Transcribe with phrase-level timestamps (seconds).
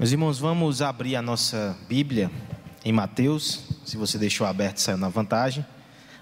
[0.00, 2.30] Meus irmãos, vamos abrir a nossa Bíblia
[2.82, 5.62] em Mateus, se você deixou aberto, saiu na vantagem.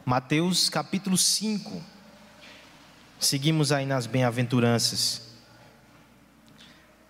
[0.05, 1.81] Mateus capítulo 5.
[3.21, 5.29] Seguimos aí nas bem-aventuranças.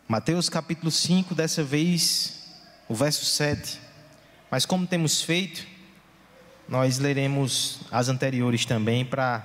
[0.06, 2.44] Mateus capítulo 5, dessa vez
[2.86, 3.80] o verso 7.
[4.50, 5.66] Mas como temos feito,
[6.68, 9.42] nós leremos as anteriores também para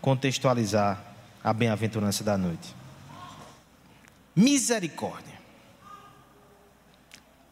[0.00, 0.98] contextualizar
[1.44, 2.74] a bem-aventurança da noite.
[4.34, 5.37] Misericórdia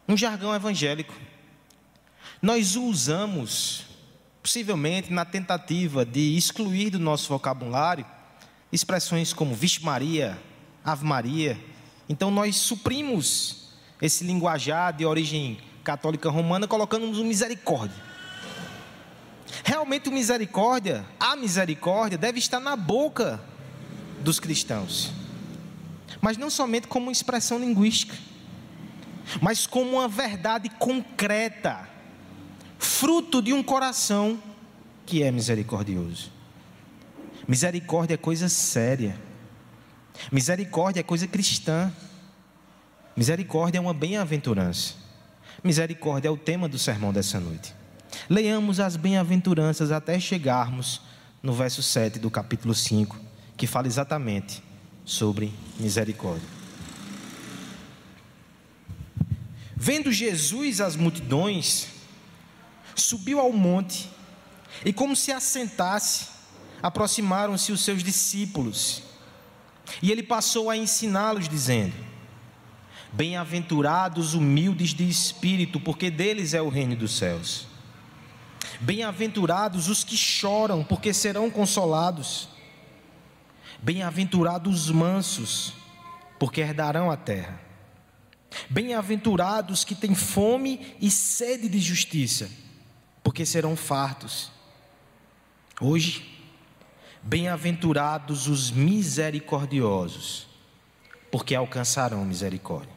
[0.07, 1.13] um jargão evangélico.
[2.41, 3.85] Nós o usamos,
[4.41, 8.05] possivelmente, na tentativa de excluir do nosso vocabulário
[8.71, 10.37] expressões como Vixe Maria,
[10.83, 11.57] Ave Maria.
[12.07, 13.69] Então nós suprimos
[14.01, 18.07] esse linguajar de origem católica romana, colocando-nos o misericórdia.
[19.63, 23.41] Realmente o misericórdia, a misericórdia deve estar na boca
[24.19, 25.11] dos cristãos.
[26.21, 28.15] Mas não somente como expressão linguística
[29.41, 31.87] mas como uma verdade concreta,
[32.77, 34.41] fruto de um coração
[35.05, 36.31] que é misericordioso.
[37.47, 39.17] Misericórdia é coisa séria.
[40.31, 41.91] Misericórdia é coisa cristã.
[43.15, 44.95] Misericórdia é uma bem-aventurança.
[45.63, 47.73] Misericórdia é o tema do sermão dessa noite.
[48.29, 51.01] Leiamos as bem-aventuranças até chegarmos
[51.41, 53.17] no verso 7 do capítulo 5,
[53.55, 54.61] que fala exatamente
[55.05, 56.47] sobre misericórdia.
[59.79, 61.89] Vendo Jesus as multidões,
[62.95, 64.09] subiu ao monte
[64.83, 66.29] e, como se assentasse,
[66.81, 69.03] aproximaram-se os seus discípulos.
[70.01, 71.93] E ele passou a ensiná-los, dizendo:
[73.13, 77.67] Bem-aventurados humildes de espírito, porque deles é o reino dos céus.
[78.81, 82.49] Bem-aventurados os que choram, porque serão consolados.
[83.79, 85.73] Bem-aventurados os mansos,
[86.39, 87.66] porque herdarão a terra.
[88.69, 92.49] Bem-aventurados que têm fome e sede de justiça,
[93.23, 94.51] porque serão fartos.
[95.79, 96.37] Hoje,
[97.21, 100.47] bem-aventurados os misericordiosos,
[101.31, 102.95] porque alcançarão misericórdia.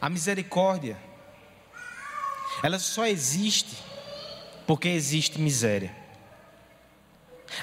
[0.00, 0.98] A misericórdia,
[2.62, 3.76] ela só existe
[4.66, 5.94] porque existe miséria.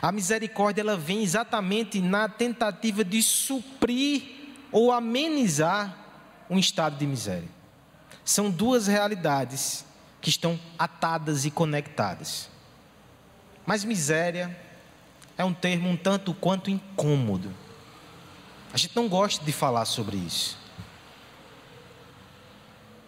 [0.02, 4.41] A misericórdia ela vem exatamente na tentativa de suprir
[4.72, 5.98] ou amenizar
[6.50, 7.50] um estado de miséria.
[8.24, 9.86] São duas realidades
[10.22, 12.50] que estão atadas e conectadas.
[13.66, 14.56] Mas miséria
[15.38, 17.54] é um termo um tanto quanto incômodo.
[18.74, 20.58] A gente não gosta de falar sobre isso.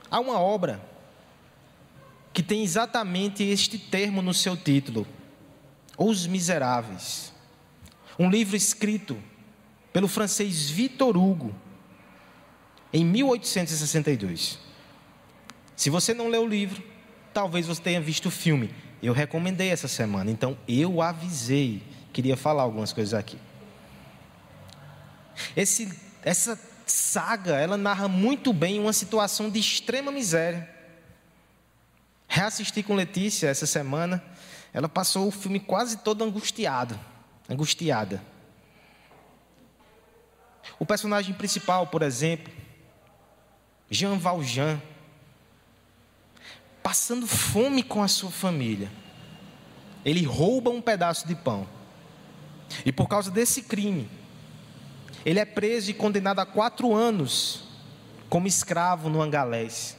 [0.10, 0.82] Há uma obra
[2.34, 5.08] que tem exatamente este termo no seu título:
[5.98, 7.32] Os Miseráveis.
[8.18, 9.18] Um livro escrito
[9.94, 11.56] pelo francês Victor Hugo,
[12.92, 14.60] em 1862.
[15.76, 16.84] Se você não leu o livro,
[17.34, 18.74] talvez você tenha visto o filme.
[19.02, 21.84] Eu recomendei essa semana, então eu avisei.
[22.12, 23.38] Queria falar algumas coisas aqui.
[25.56, 25.92] Esse,
[26.24, 30.70] essa saga, ela narra muito bem uma situação de extrema miséria.
[32.28, 34.24] Reassisti com Letícia essa semana.
[34.74, 37.00] Ela passou o filme quase todo angustiado,
[37.48, 38.33] angustiada.
[40.84, 42.52] O personagem principal, por exemplo,
[43.90, 44.82] Jean Valjean,
[46.84, 48.92] passando fome com a sua família,
[50.04, 51.66] ele rouba um pedaço de pão.
[52.86, 54.10] E por causa desse crime,
[55.26, 57.64] ele é preso e condenado a quatro anos
[58.28, 59.96] como escravo no Angalés.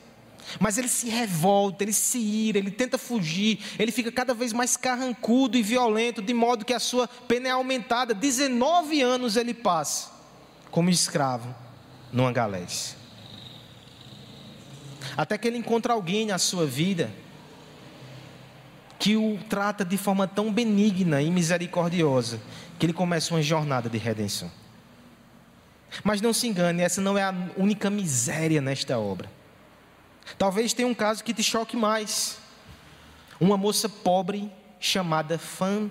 [0.60, 4.76] Mas ele se revolta, ele se ira, ele tenta fugir, ele fica cada vez mais
[4.76, 8.12] carrancudo e violento, de modo que a sua pena é aumentada.
[8.12, 10.12] 19 anos ele passa
[10.74, 11.54] como escravo
[12.12, 12.96] no Angalés.
[15.16, 17.12] Até que ele encontra alguém na sua vida
[18.98, 22.40] que o trata de forma tão benigna e misericordiosa
[22.76, 24.50] que ele começa uma jornada de redenção.
[26.02, 29.30] Mas não se engane, essa não é a única miséria nesta obra.
[30.36, 32.36] Talvez tenha um caso que te choque mais.
[33.38, 34.50] Uma moça pobre
[34.80, 35.88] chamada Fan,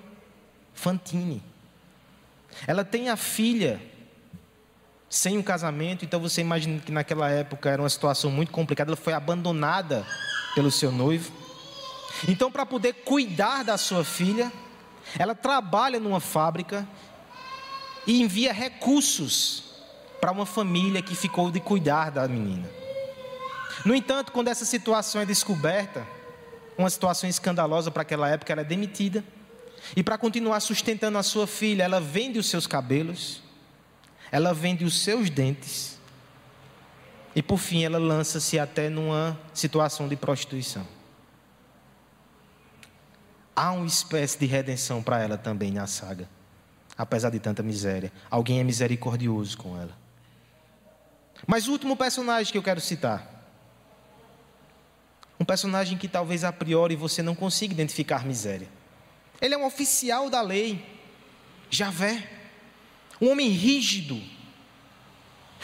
[0.74, 1.42] Fantine.
[2.68, 3.80] Ela tem a filha
[5.14, 8.98] sem um casamento, então você imagina que naquela época era uma situação muito complicada, ela
[8.98, 10.04] foi abandonada
[10.56, 11.32] pelo seu noivo.
[12.28, 14.52] Então, para poder cuidar da sua filha,
[15.20, 16.88] ela trabalha numa fábrica
[18.08, 19.64] e envia recursos
[20.20, 22.68] para uma família que ficou de cuidar da menina.
[23.86, 26.08] No entanto, quando essa situação é descoberta,
[26.76, 29.24] uma situação escandalosa para aquela época, ela é demitida.
[29.96, 33.43] E para continuar sustentando a sua filha, ela vende os seus cabelos
[34.34, 36.00] ela vende os seus dentes
[37.36, 40.88] E por fim, ela lança-se até numa situação de prostituição.
[43.56, 46.30] Há uma espécie de redenção para ela também na saga,
[46.96, 48.12] apesar de tanta miséria.
[48.30, 49.98] Alguém é misericordioso com ela.
[51.48, 53.28] Mas o último personagem que eu quero citar,
[55.40, 58.68] um personagem que talvez a priori você não consiga identificar miséria.
[59.42, 60.86] Ele é um oficial da lei,
[61.70, 62.43] Javé,
[63.24, 64.22] um homem rígido,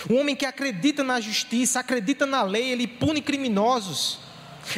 [0.09, 4.19] um homem que acredita na justiça, acredita na lei, ele pune criminosos.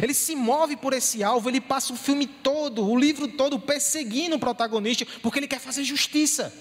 [0.01, 4.35] Ele se move por esse alvo, ele passa o filme todo, o livro todo perseguindo
[4.35, 6.53] o protagonista, porque ele quer fazer justiça.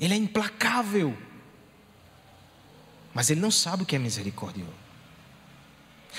[0.00, 1.16] Ele é implacável.
[3.12, 4.87] Mas ele não sabe o que é misericordioso.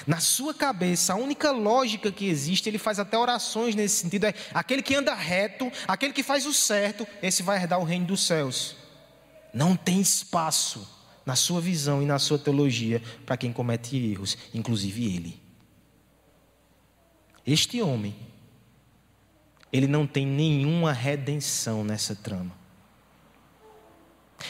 [0.05, 4.33] Na sua cabeça, a única lógica que existe, ele faz até orações nesse sentido: é
[4.53, 8.25] aquele que anda reto, aquele que faz o certo, esse vai herdar o reino dos
[8.25, 8.75] céus.
[9.53, 10.87] Não tem espaço
[11.25, 15.41] na sua visão e na sua teologia para quem comete erros, inclusive ele.
[17.45, 18.15] Este homem,
[19.71, 22.58] ele não tem nenhuma redenção nessa trama.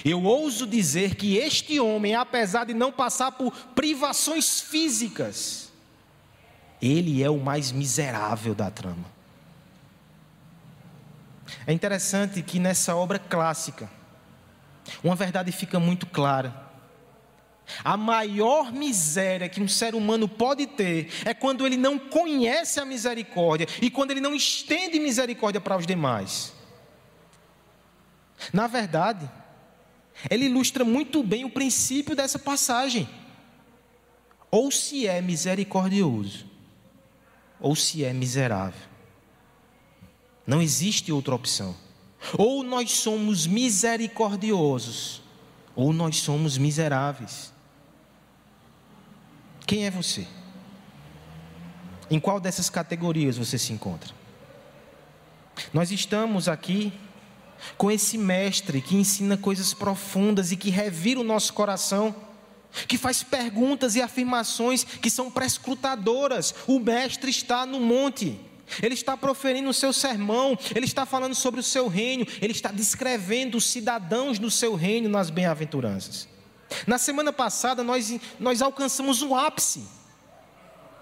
[0.04, 5.72] Eu ouso dizer que este homem, apesar de não passar por privações físicas,
[6.82, 9.06] ele é o mais miserável da trama.
[11.66, 13.90] É interessante que nessa obra clássica,
[15.04, 16.68] uma verdade fica muito clara.
[17.84, 22.86] A maior miséria que um ser humano pode ter é quando ele não conhece a
[22.86, 26.54] misericórdia e quando ele não estende misericórdia para os demais.
[28.52, 29.30] Na verdade,
[30.30, 33.08] ele ilustra muito bem o princípio dessa passagem.
[34.52, 36.46] Ou se é misericordioso,
[37.60, 38.90] ou se é miserável.
[40.46, 41.76] Não existe outra opção.
[42.38, 45.22] Ou nós somos misericordiosos,
[45.76, 47.54] ou nós somos miseráveis.
[49.66, 50.28] Quem é você?
[52.10, 54.14] Em qual dessas categorias você se encontra?
[55.72, 56.92] Nós estamos aqui
[57.78, 62.16] com esse mestre que ensina coisas profundas e que revira o nosso coração,
[62.88, 66.54] que faz perguntas e afirmações que são prescrutadoras.
[66.68, 68.40] O mestre está no monte.
[68.84, 72.72] Ele está proferindo o seu sermão, ele está falando sobre o seu reino, ele está
[72.72, 76.28] descrevendo os cidadãos do seu reino nas bem-aventuranças.
[76.86, 79.84] Na semana passada nós, nós alcançamos o ápice,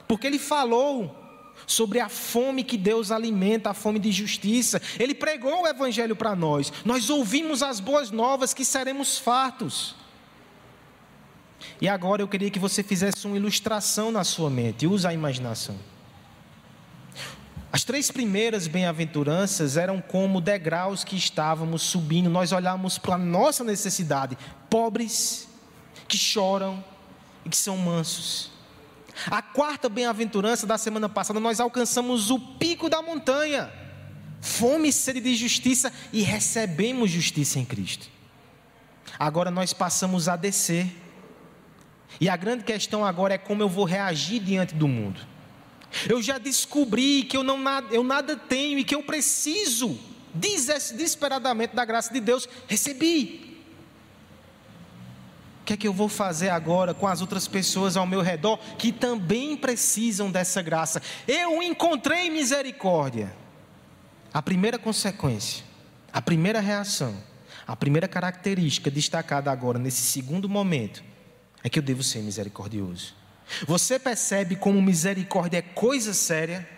[0.07, 1.26] porque ele falou
[1.67, 4.81] sobre a fome que Deus alimenta, a fome de justiça.
[4.97, 6.71] Ele pregou o Evangelho para nós.
[6.85, 9.93] Nós ouvimos as boas novas que seremos fartos.
[11.81, 15.77] E agora eu queria que você fizesse uma ilustração na sua mente, use a imaginação.
[17.71, 23.63] As três primeiras bem-aventuranças eram como degraus que estávamos subindo, nós olhamos para a nossa
[23.63, 24.37] necessidade,
[24.69, 25.47] pobres,
[26.07, 26.83] que choram
[27.45, 28.56] e que são mansos.
[29.25, 33.71] A quarta bem-aventurança da semana passada, nós alcançamos o pico da montanha.
[34.39, 38.07] Fome e sede de justiça e recebemos justiça em Cristo.
[39.17, 40.87] Agora nós passamos a descer.
[42.21, 45.19] E a grande questão agora é como eu vou reagir diante do mundo.
[46.07, 47.57] Eu já descobri que eu, não,
[47.91, 49.97] eu nada tenho e que eu preciso
[50.33, 52.47] desesperadamente da graça de Deus.
[52.67, 53.46] Recebi
[55.67, 58.89] que é que eu vou fazer agora com as outras pessoas ao meu redor que
[58.89, 61.01] também precisam dessa graça?
[61.27, 63.35] Eu encontrei misericórdia.
[64.33, 65.65] A primeira consequência,
[66.13, 67.13] a primeira reação,
[67.67, 71.03] a primeira característica destacada agora nesse segundo momento
[71.61, 73.13] é que eu devo ser misericordioso.
[73.67, 76.76] Você percebe como misericórdia é coisa séria?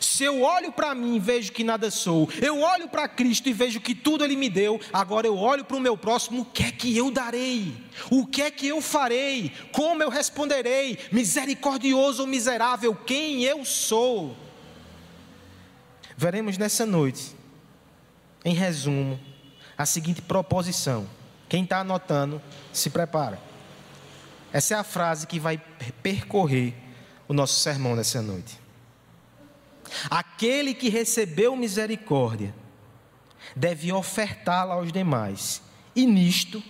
[0.00, 3.52] Se eu olho para mim e vejo que nada sou, eu olho para Cristo e
[3.52, 6.62] vejo que tudo Ele me deu, agora eu olho para o meu próximo, o que
[6.64, 7.74] é que eu darei?
[8.10, 9.52] O que é que eu farei?
[9.72, 10.98] Como eu responderei?
[11.10, 14.36] Misericordioso ou miserável, quem eu sou?
[16.16, 17.34] Veremos nessa noite,
[18.44, 19.18] em resumo,
[19.76, 21.08] a seguinte proposição.
[21.48, 22.40] Quem está anotando,
[22.72, 23.38] se prepara.
[24.52, 25.58] Essa é a frase que vai
[26.02, 26.74] percorrer
[27.26, 28.61] o nosso sermão nessa noite.
[30.10, 32.54] Aquele que recebeu misericórdia
[33.54, 35.62] deve ofertá-la aos demais,
[35.94, 36.62] e nisto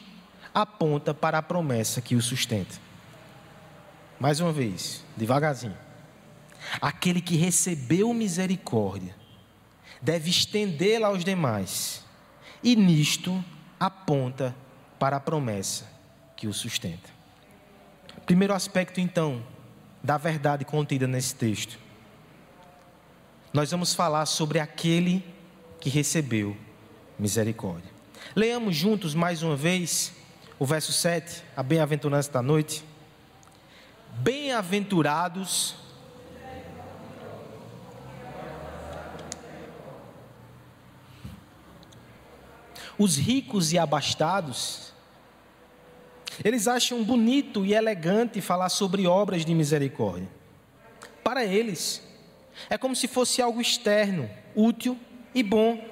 [0.54, 2.74] aponta para a promessa que o sustenta.
[4.18, 5.76] Mais uma vez, devagarzinho.
[6.80, 9.14] Aquele que recebeu misericórdia
[10.00, 12.04] deve estendê-la aos demais,
[12.62, 13.44] e nisto
[13.78, 14.54] aponta
[14.98, 15.90] para a promessa
[16.36, 17.10] que o sustenta.
[18.26, 19.44] Primeiro aspecto, então,
[20.02, 21.78] da verdade contida nesse texto
[23.52, 25.24] nós vamos falar sobre aquele
[25.78, 26.56] que recebeu
[27.18, 27.90] misericórdia.
[28.34, 30.12] Leamos juntos mais uma vez
[30.58, 32.84] o verso 7, a bem-aventurança da noite.
[34.18, 35.74] Bem-aventurados
[42.98, 44.92] os ricos e abastados,
[46.42, 50.28] eles acham bonito e elegante falar sobre obras de misericórdia.
[51.22, 52.02] Para eles,
[52.68, 54.98] é como se fosse algo externo, útil
[55.34, 55.82] e bom,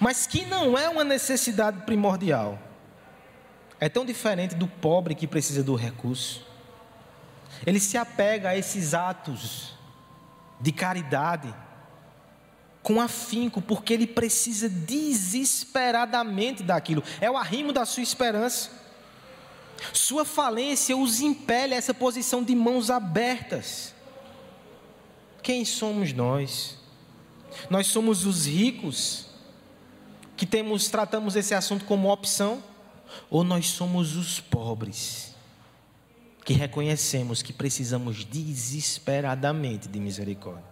[0.00, 2.58] mas que não é uma necessidade primordial.
[3.78, 6.44] É tão diferente do pobre que precisa do recurso.
[7.64, 9.74] Ele se apega a esses atos
[10.60, 11.54] de caridade
[12.82, 17.02] com afinco, porque ele precisa desesperadamente daquilo.
[17.20, 18.70] É o arrimo da sua esperança.
[19.92, 23.92] Sua falência os impele a essa posição de mãos abertas.
[25.46, 26.76] Quem somos nós?
[27.70, 29.28] Nós somos os ricos
[30.36, 32.60] que temos tratamos esse assunto como opção
[33.30, 35.36] ou nós somos os pobres
[36.44, 40.64] que reconhecemos que precisamos desesperadamente de misericórdia?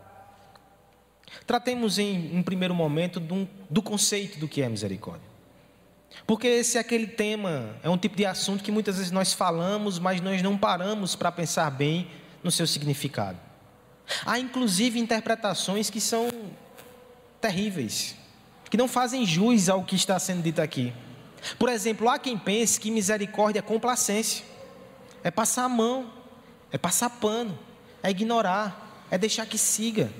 [1.47, 5.28] Tratemos em um primeiro momento do, do conceito do que é misericórdia.
[6.26, 10.00] Porque esse é aquele tema, é um tipo de assunto que muitas vezes nós falamos,
[10.00, 12.09] mas nós não paramos para pensar bem
[12.43, 13.43] no seu significado.
[14.25, 16.28] Há inclusive interpretações que são
[17.40, 18.14] terríveis,
[18.70, 20.92] que não fazem jus ao que está sendo dito aqui.
[21.58, 24.44] Por exemplo, há quem pense que misericórdia é complacência,
[25.23, 26.11] é passar a mão,
[26.73, 27.58] é passar pano,
[28.02, 30.11] é ignorar, é deixar que siga.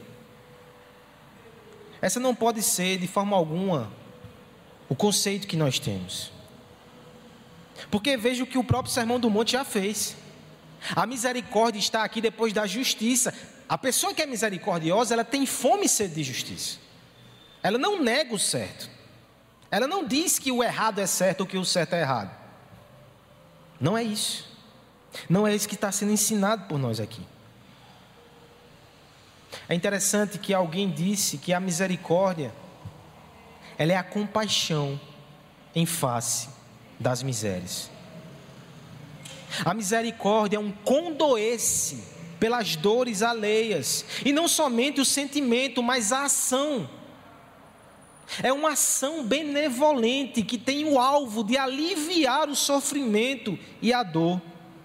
[2.01, 3.91] Essa não pode ser, de forma alguma,
[4.89, 6.31] o conceito que nós temos.
[7.91, 10.17] Porque veja o que o próprio Sermão do Monte já fez.
[10.95, 13.33] A misericórdia está aqui depois da justiça.
[13.69, 16.79] A pessoa que é misericordiosa, ela tem fome e sede de justiça.
[17.63, 18.91] Ela não nega o certo.
[19.71, 22.31] Ela não diz que o errado é certo ou que o certo é errado.
[23.81, 24.47] Não é isso.
[25.29, 27.23] Não é isso que está sendo ensinado por nós aqui.
[29.69, 32.53] É interessante que alguém disse que a misericórdia
[33.79, 35.01] ela é a compaixão
[35.75, 36.49] em face
[36.99, 37.91] das misérias.
[39.65, 46.25] A misericórdia é um condoesse pelas dores alheias, e não somente o sentimento, mas a
[46.25, 46.89] ação.
[48.43, 54.41] É uma ação benevolente que tem o alvo de aliviar o sofrimento e a dor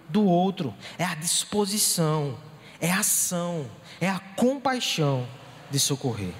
[0.09, 0.73] do outro.
[0.97, 2.37] É a disposição,
[2.81, 3.69] é a ação,
[4.01, 5.27] é a compaixão
[5.71, 6.33] de socorrer.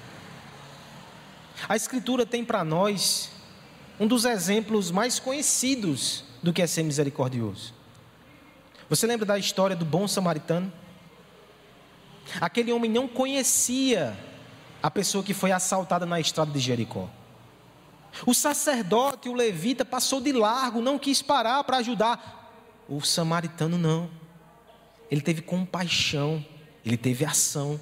[1.68, 3.30] A Escritura tem para nós
[3.98, 7.74] um dos exemplos mais conhecidos do que é ser misericordioso.
[8.88, 10.72] Você lembra da história do bom samaritano?
[12.40, 14.16] Aquele homem não conhecia
[14.82, 17.08] a pessoa que foi assaltada na estrada de Jericó.
[18.26, 22.84] O sacerdote, o levita, passou de largo, não quis parar para ajudar.
[22.88, 24.10] O samaritano não.
[25.10, 26.44] Ele teve compaixão
[26.84, 27.80] ele teve ação.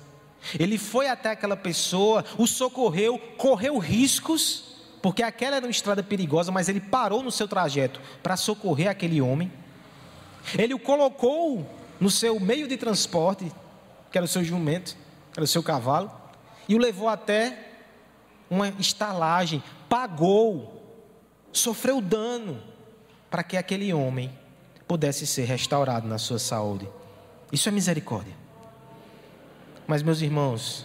[0.59, 4.65] Ele foi até aquela pessoa, o socorreu, correu riscos,
[5.03, 9.21] porque aquela era uma estrada perigosa, mas ele parou no seu trajeto para socorrer aquele
[9.21, 9.53] homem.
[10.57, 11.69] Ele o colocou
[12.01, 13.53] no seu meio de transporte,
[14.19, 14.97] que era o seu jumento,
[15.37, 16.11] era o seu cavalo,
[16.69, 17.57] e o levou até
[18.51, 20.83] uma estalagem, pagou,
[21.53, 22.61] sofreu dano
[23.31, 24.37] para que aquele homem
[24.89, 26.89] pudesse ser restaurado na sua saúde.
[27.53, 28.35] Isso é misericórdia.
[29.87, 30.85] Mas, meus irmãos,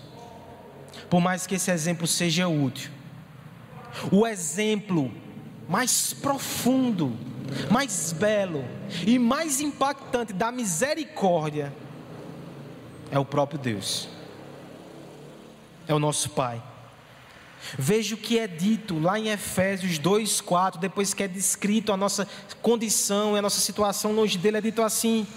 [1.09, 2.91] por mais que esse exemplo seja útil,
[4.11, 5.11] o exemplo
[5.67, 7.17] mais profundo,
[7.71, 8.63] mais belo
[9.07, 11.73] e mais impactante da misericórdia
[13.13, 14.09] é o próprio Deus,
[15.87, 16.61] é o nosso Pai.
[17.77, 22.27] Veja o que é dito lá em Efésios 2,4, depois que é descrito a nossa
[22.59, 25.27] condição e a nossa situação longe dele, é dito assim: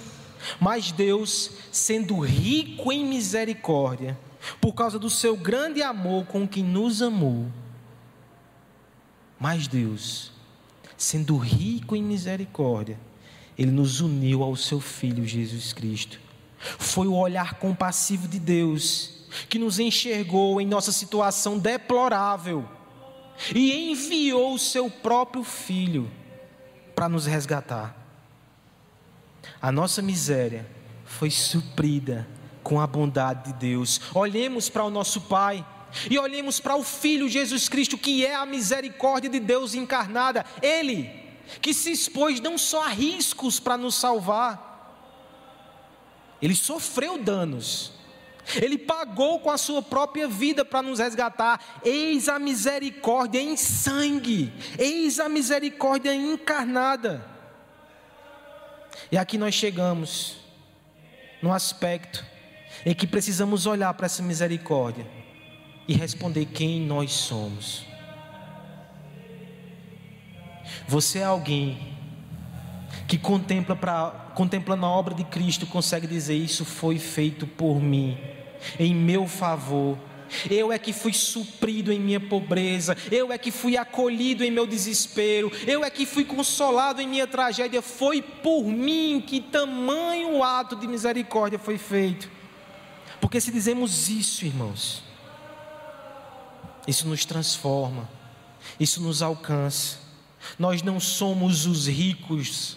[0.59, 4.19] mas Deus, sendo rico em misericórdia,
[4.59, 7.47] por causa do seu grande amor com que nos amou,
[9.39, 10.33] mas Deus,
[10.97, 12.99] sendo rico em misericórdia,
[13.59, 16.26] ele nos uniu ao seu filho Jesus Cristo.
[16.59, 19.17] Foi o olhar compassivo de Deus
[19.49, 22.67] que nos enxergou em nossa situação deplorável
[23.55, 26.11] e enviou o seu próprio filho
[26.95, 27.95] para nos resgatar.
[29.61, 30.67] A nossa miséria
[31.05, 32.27] foi suprida
[32.63, 34.01] com a bondade de Deus.
[34.15, 35.65] Olhemos para o nosso Pai
[36.11, 40.45] e olhemos para o Filho Jesus Cristo, que é a misericórdia de Deus encarnada.
[40.61, 41.27] Ele
[41.61, 44.66] que se expôs não só a riscos para nos salvar,
[46.41, 47.93] ele sofreu danos.
[48.55, 51.81] Ele pagou com a sua própria vida para nos resgatar.
[51.85, 54.53] Eis a misericórdia em sangue.
[54.79, 57.25] Eis a misericórdia encarnada.
[59.11, 60.37] E aqui nós chegamos
[61.43, 62.25] no aspecto
[62.85, 65.07] em que precisamos olhar para essa misericórdia
[65.89, 67.85] e responder quem nós somos.
[70.87, 71.96] Você é alguém
[73.07, 78.19] que contempla, pra, contempla na obra de Cristo, consegue dizer: Isso foi feito por mim,
[78.79, 79.97] em meu favor.
[80.51, 84.67] Eu é que fui suprido em minha pobreza, eu é que fui acolhido em meu
[84.67, 87.81] desespero, eu é que fui consolado em minha tragédia.
[87.81, 92.29] Foi por mim que tamanho ato de misericórdia foi feito.
[93.21, 95.03] Porque se dizemos isso, irmãos,
[96.87, 98.09] isso nos transforma,
[98.79, 99.99] isso nos alcança.
[100.59, 102.77] Nós não somos os ricos,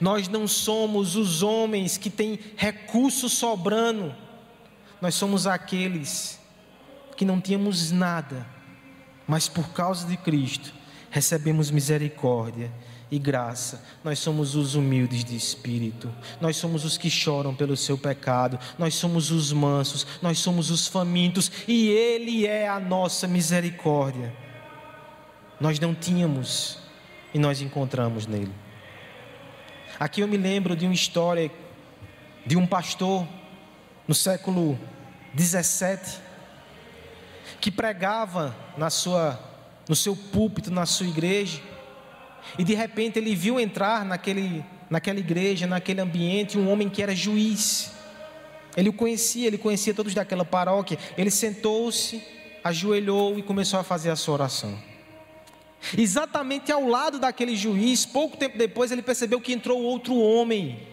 [0.00, 4.14] nós não somos os homens que têm recurso sobrando,
[5.00, 6.38] nós somos aqueles
[7.16, 8.46] que não tínhamos nada,
[9.26, 10.72] mas por causa de Cristo
[11.10, 12.72] recebemos misericórdia
[13.10, 13.84] e graça.
[14.04, 18.94] Nós somos os humildes de espírito, nós somos os que choram pelo seu pecado, nós
[18.94, 24.34] somos os mansos, nós somos os famintos e Ele é a nossa misericórdia.
[25.60, 26.78] Nós não tínhamos
[27.34, 28.52] e nós encontramos nele.
[30.00, 31.50] Aqui eu me lembro de uma história
[32.46, 33.26] de um pastor
[34.06, 34.78] no século
[35.34, 36.20] 17
[37.60, 39.38] que pregava na sua
[39.88, 41.60] no seu púlpito, na sua igreja,
[42.58, 47.16] e de repente ele viu entrar naquele, naquela igreja, naquele ambiente, um homem que era
[47.16, 47.90] juiz.
[48.76, 50.98] Ele o conhecia, ele conhecia todos daquela paróquia.
[51.16, 52.22] Ele sentou-se,
[52.62, 54.78] ajoelhou e começou a fazer a sua oração.
[55.96, 60.86] Exatamente ao lado daquele juiz, pouco tempo depois, ele percebeu que entrou outro homem,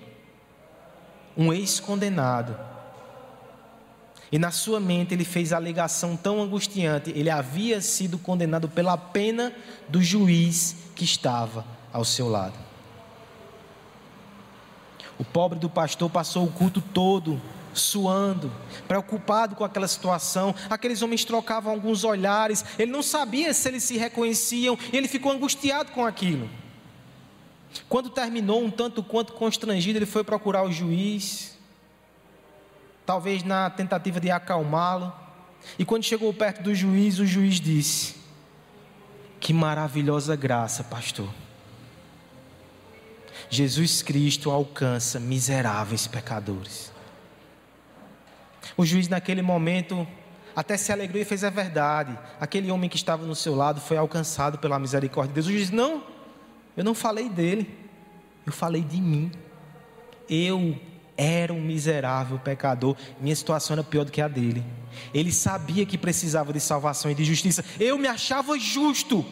[1.36, 2.58] um ex-condenado.
[4.32, 8.98] E na sua mente ele fez a alegação tão angustiante: ele havia sido condenado pela
[8.98, 9.54] pena
[9.88, 12.58] do juiz que estava ao seu lado.
[15.18, 17.42] O pobre do pastor passou o culto todo
[17.76, 18.52] suando,
[18.88, 20.56] preocupado com aquela situação.
[20.70, 25.32] Aqueles homens trocavam alguns olhares, ele não sabia se eles se reconheciam, e ele ficou
[25.32, 26.50] angustiado com aquilo.
[27.90, 31.58] Quando terminou, um tanto quanto constrangido, ele foi procurar o juiz,
[33.06, 35.14] talvez na tentativa de acalmá-lo.
[35.78, 38.16] E quando chegou perto do juiz, o juiz disse:
[39.40, 41.30] Que maravilhosa graça, pastor.
[43.50, 46.92] Jesus Cristo alcança miseráveis pecadores.
[48.78, 50.08] O juiz, naquele momento,
[50.56, 52.18] até se alegrou e fez a verdade.
[52.40, 55.48] Aquele homem que estava no seu lado foi alcançado pela misericórdia de Deus.
[55.48, 56.04] O juiz, não,
[56.78, 57.78] eu não falei dele,
[58.46, 59.32] eu falei de mim.
[60.30, 60.80] Eu
[61.18, 64.64] era um miserável pecador, minha situação era pior do que a dele.
[65.14, 67.64] Ele sabia que precisava de salvação e de justiça.
[67.80, 69.26] Eu me achava justo,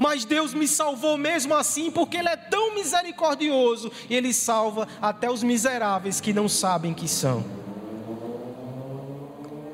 [0.00, 5.30] mas Deus me salvou mesmo assim, porque Ele é tão misericordioso e Ele salva até
[5.30, 7.60] os miseráveis que não sabem que são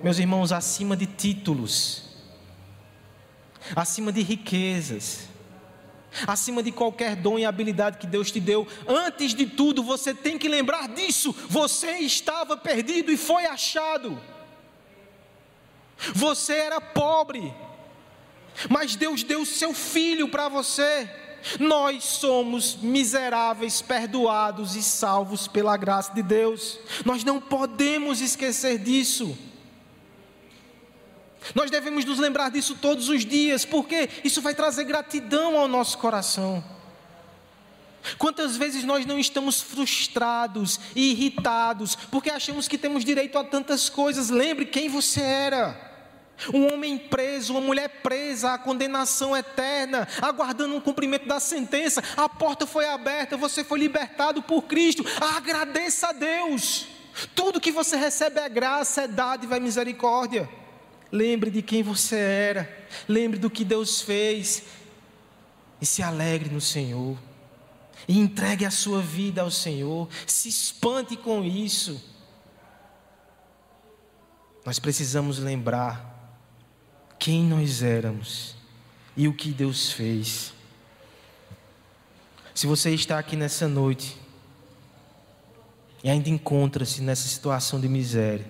[0.03, 2.03] meus irmãos, acima de títulos,
[3.75, 5.29] acima de riquezas,
[6.27, 10.39] acima de qualquer dom e habilidade que Deus te deu, antes de tudo você tem
[10.39, 14.21] que lembrar disso: você estava perdido e foi achado,
[16.15, 17.53] você era pobre,
[18.69, 21.11] mas Deus deu seu filho para você.
[21.61, 26.77] Nós somos miseráveis, perdoados e salvos pela graça de Deus.
[27.05, 29.39] Nós não podemos esquecer disso.
[31.55, 35.99] Nós devemos nos lembrar disso todos os dias, porque isso vai trazer gratidão ao nosso
[35.99, 36.65] coração.
[38.19, 43.89] Quantas vezes nós não estamos frustrados e irritados porque achamos que temos direito a tantas
[43.89, 44.31] coisas?
[44.31, 45.87] Lembre quem você era.
[46.53, 52.03] Um homem preso, uma mulher presa à condenação eterna, aguardando um cumprimento da sentença.
[52.17, 55.05] A porta foi aberta, você foi libertado por Cristo.
[55.35, 56.89] Agradeça a Deus.
[57.35, 60.49] Tudo que você recebe é graça, é dádiva, é misericórdia.
[61.11, 64.65] Lembre de quem você era, lembre do que Deus fez
[65.81, 67.17] e se alegre no Senhor.
[68.09, 72.03] E entregue a sua vida ao Senhor, se espante com isso.
[74.65, 76.15] Nós precisamos lembrar
[77.19, 78.57] quem nós éramos
[79.17, 80.53] e o que Deus fez.
[82.55, 84.17] Se você está aqui nessa noite
[86.03, 88.47] e ainda encontra-se nessa situação de miséria,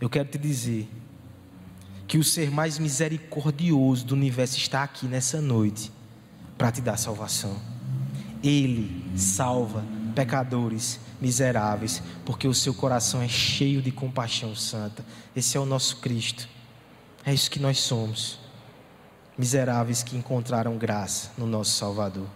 [0.00, 0.88] eu quero te dizer
[2.12, 5.90] que o ser mais misericordioso do universo está aqui nessa noite
[6.58, 7.56] para te dar salvação.
[8.44, 9.82] Ele salva
[10.14, 15.02] pecadores miseráveis, porque o seu coração é cheio de compaixão santa.
[15.34, 16.46] Esse é o nosso Cristo.
[17.24, 18.38] É isso que nós somos.
[19.38, 22.28] Miseráveis que encontraram graça no nosso Salvador.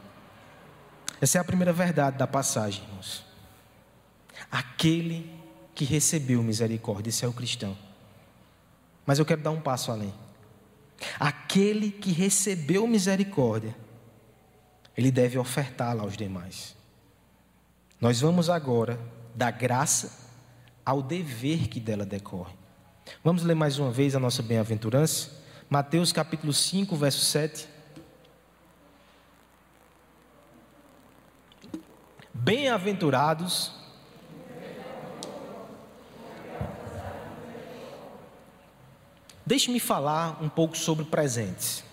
[1.20, 3.26] Essa é a primeira verdade da passagem, irmãos.
[4.50, 5.30] Aquele
[5.74, 7.76] que recebeu misericórdia, esse é o cristão.
[9.07, 10.12] Mas eu quero dar um passo além.
[11.21, 13.75] Aquele que recebeu misericórdia,
[14.97, 16.75] ele deve ofertá-la aos demais.
[18.01, 18.99] Nós vamos agora
[19.35, 20.27] da graça
[20.85, 22.55] ao dever que dela decorre.
[23.23, 25.31] Vamos ler mais uma vez a nossa bem-aventurança?
[25.71, 27.69] Mateus capítulo 5, verso 7.
[32.33, 33.73] Bem-aventurados.
[39.46, 41.85] Deixe-me falar um pouco sobre presentes.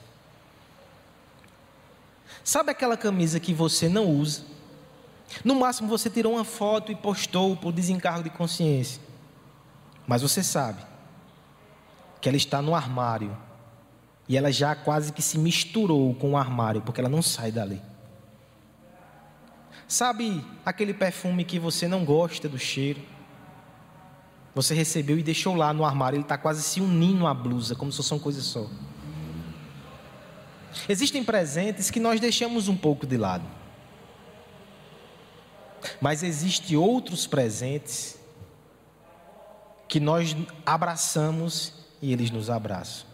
[2.44, 4.44] Sabe aquela camisa que você não usa?
[5.46, 9.00] No máximo você tirou uma foto e postou por desencargo de consciência.
[10.08, 10.82] Mas você sabe
[12.20, 13.38] que ela está no armário
[14.28, 17.82] e ela já quase que se misturou com o armário, porque ela não sai dali.
[19.88, 23.02] Sabe aquele perfume que você não gosta do cheiro?
[24.56, 27.92] Você recebeu e deixou lá no armário, ele está quase se unindo à blusa, como
[27.92, 28.68] se fosse uma coisa só.
[30.88, 33.46] Existem presentes que nós deixamos um pouco de lado.
[36.00, 38.18] Mas existem outros presentes
[39.88, 40.36] que nós
[40.66, 43.06] abraçamos e eles nos abraçam.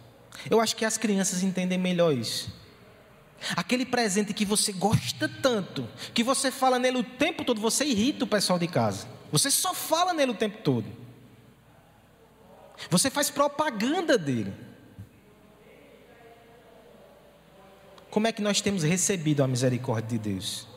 [0.50, 2.54] Eu acho que as crianças entendem melhor isso.
[3.56, 8.26] Aquele presente que você gosta tanto, que você fala nele o tempo todo, você irrita
[8.26, 9.08] o pessoal de casa.
[9.32, 10.86] Você só fala nele o tempo todo.
[12.90, 14.54] Você faz propaganda dele.
[18.10, 20.68] Como é que nós temos recebido a misericórdia de Deus?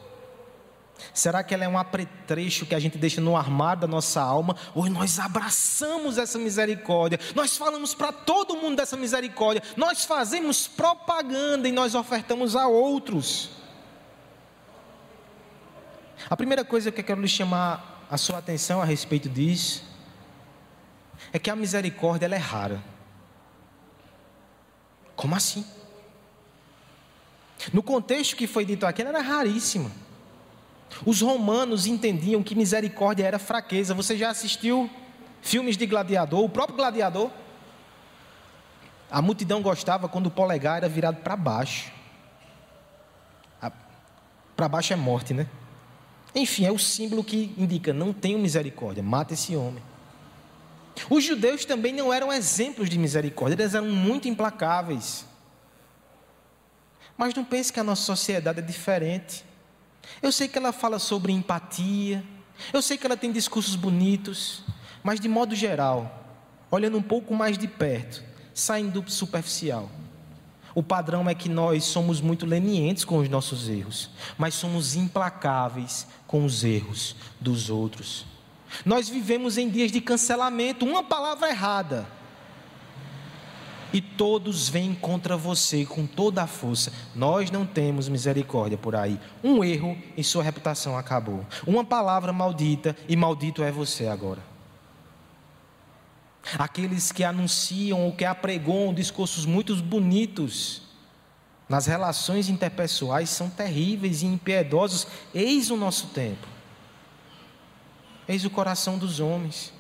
[1.15, 4.57] Será que ela é um apretrecho que a gente deixa no armário da nossa alma?
[4.75, 7.19] Ou nós abraçamos essa misericórdia?
[7.35, 9.63] Nós falamos para todo mundo dessa misericórdia?
[9.77, 13.51] Nós fazemos propaganda e nós ofertamos a outros?
[16.29, 19.92] A primeira coisa que eu quero lhe chamar a sua atenção a respeito disso
[21.33, 22.83] é que a misericórdia ela é rara.
[25.15, 25.65] Como assim?
[27.73, 29.91] No contexto que foi dito aqui, ela era raríssima.
[31.05, 33.95] Os romanos entendiam que misericórdia era fraqueza.
[33.95, 34.91] Você já assistiu
[35.41, 36.45] filmes de gladiador?
[36.45, 37.31] O próprio gladiador?
[39.11, 41.93] A multidão gostava quando o polegar era virado para baixo.
[44.57, 45.47] Para baixo é morte, né?
[46.35, 49.83] Enfim, é o símbolo que indica: não tenho misericórdia, mata esse homem.
[51.09, 55.25] Os judeus também não eram exemplos de misericórdia, eles eram muito implacáveis.
[57.17, 59.45] Mas não pense que a nossa sociedade é diferente.
[60.21, 62.25] Eu sei que ela fala sobre empatia,
[62.73, 64.63] eu sei que ela tem discursos bonitos,
[65.03, 66.25] mas de modo geral,
[66.71, 68.23] olhando um pouco mais de perto,
[68.55, 69.91] saindo do superficial.
[70.75, 76.07] O padrão é que nós somos muito lenientes com os nossos erros, mas somos implacáveis
[76.27, 78.32] com os erros dos outros.
[78.85, 82.07] Nós vivemos em dias de cancelamento, uma palavra errada,
[83.93, 86.93] e todos vêm contra você com toda a força.
[87.15, 89.21] Nós não temos misericórdia por aí.
[89.45, 91.45] Um erro e sua reputação acabou.
[91.67, 94.41] Uma palavra maldita e maldito é você agora.
[96.59, 100.83] Aqueles que anunciam ou que apregoam discursos muito bonitos
[101.69, 105.07] nas relações interpessoais são terríveis e impiedosos.
[105.35, 106.49] Eis o nosso tempo.
[108.33, 109.75] Eis o coração dos homens.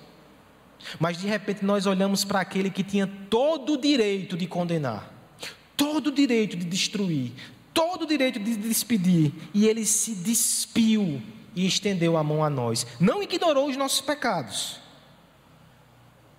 [1.00, 5.10] Mas de repente nós olhamos para aquele que tinha todo o direito de condenar,
[5.74, 7.32] todo o direito de destruir,
[7.72, 11.22] todo o direito de despedir, e ele se despiu
[11.56, 12.86] e estendeu a mão a nós.
[13.00, 14.80] Não ignorou os nossos pecados,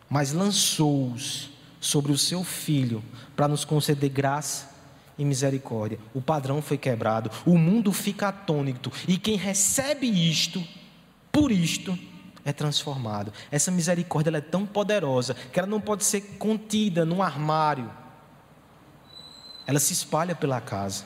[0.08, 1.50] mas lançou-os
[1.80, 3.04] sobre o seu filho
[3.36, 4.70] para nos conceder graça
[5.18, 5.98] e misericórdia.
[6.14, 10.64] O padrão foi quebrado, o mundo fica atônito, e quem recebe isto,
[11.34, 11.98] por isto,
[12.46, 13.34] é transformado.
[13.50, 17.92] Essa misericórdia é tão poderosa que ela não pode ser contida num armário.
[19.66, 21.06] Ela se espalha pela casa.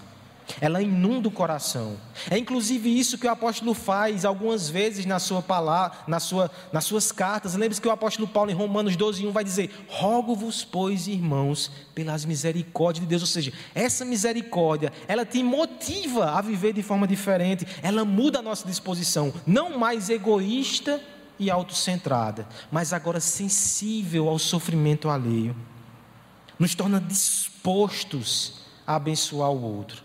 [0.62, 1.98] Ela inunda o coração.
[2.30, 6.86] É inclusive isso que o apóstolo faz algumas vezes na sua palavra, na sua, nas
[6.86, 7.54] suas cartas.
[7.56, 12.26] Lembre-se que o apóstolo Paulo em Romanos 12, 1 vai dizer: Rogo-vos, pois, irmãos, pelas
[12.26, 13.22] misericórdias de Deus.
[13.22, 17.68] Ou seja, essa misericórdia, ela te motiva a viver de forma diferente.
[17.82, 21.02] Ela muda a nossa disposição, não mais egoísta
[21.40, 25.56] e autocentrada, mas agora sensível ao sofrimento alheio.
[26.58, 30.04] Nos torna dispostos a abençoar o outro,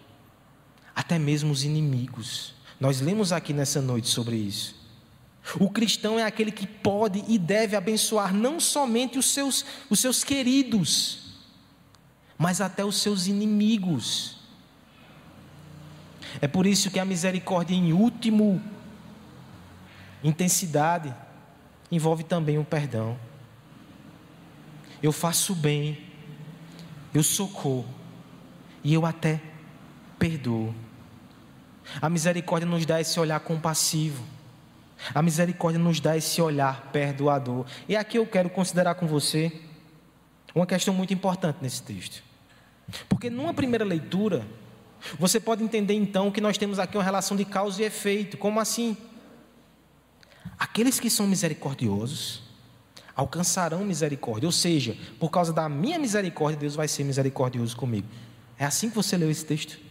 [0.95, 2.55] até mesmo os inimigos.
[2.79, 4.81] Nós lemos aqui nessa noite sobre isso.
[5.59, 10.23] O cristão é aquele que pode e deve abençoar não somente os seus, os seus
[10.23, 11.35] queridos,
[12.39, 14.39] mas até os seus inimigos.
[16.41, 18.63] É por isso que a misericórdia, em último
[20.23, 21.15] intensidade
[21.91, 23.19] envolve também o perdão.
[25.03, 26.07] Eu faço bem,
[27.13, 27.87] eu socorro
[28.85, 29.41] e eu até
[30.23, 30.73] perdoo.
[32.01, 34.23] A misericórdia nos dá esse olhar compassivo.
[35.13, 37.67] A misericórdia nos dá esse olhar perdoador.
[37.89, 39.53] E aqui eu quero considerar com você
[40.55, 42.23] uma questão muito importante nesse texto.
[43.09, 44.47] Porque numa primeira leitura,
[45.19, 48.39] você pode entender então que nós temos aqui uma relação de causa e efeito.
[48.39, 48.97] Como assim?
[50.57, 52.43] Aqueles que são misericordiosos
[53.17, 58.07] alcançarão misericórdia, ou seja, por causa da minha misericórdia, Deus vai ser misericordioso comigo.
[58.57, 59.82] É assim que você leu esse texto?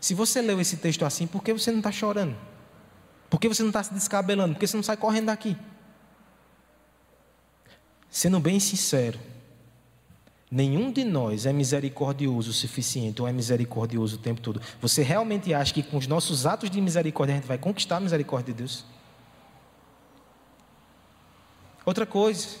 [0.00, 2.34] Se você leu esse texto assim, por que você não está chorando?
[3.28, 4.54] Por que você não está se descabelando?
[4.54, 5.56] Por que você não sai correndo daqui?
[8.10, 9.20] Sendo bem sincero,
[10.50, 14.60] nenhum de nós é misericordioso o suficiente ou é misericordioso o tempo todo.
[14.80, 18.00] Você realmente acha que com os nossos atos de misericórdia a gente vai conquistar a
[18.00, 18.84] misericórdia de Deus?
[21.84, 22.56] Outra coisa,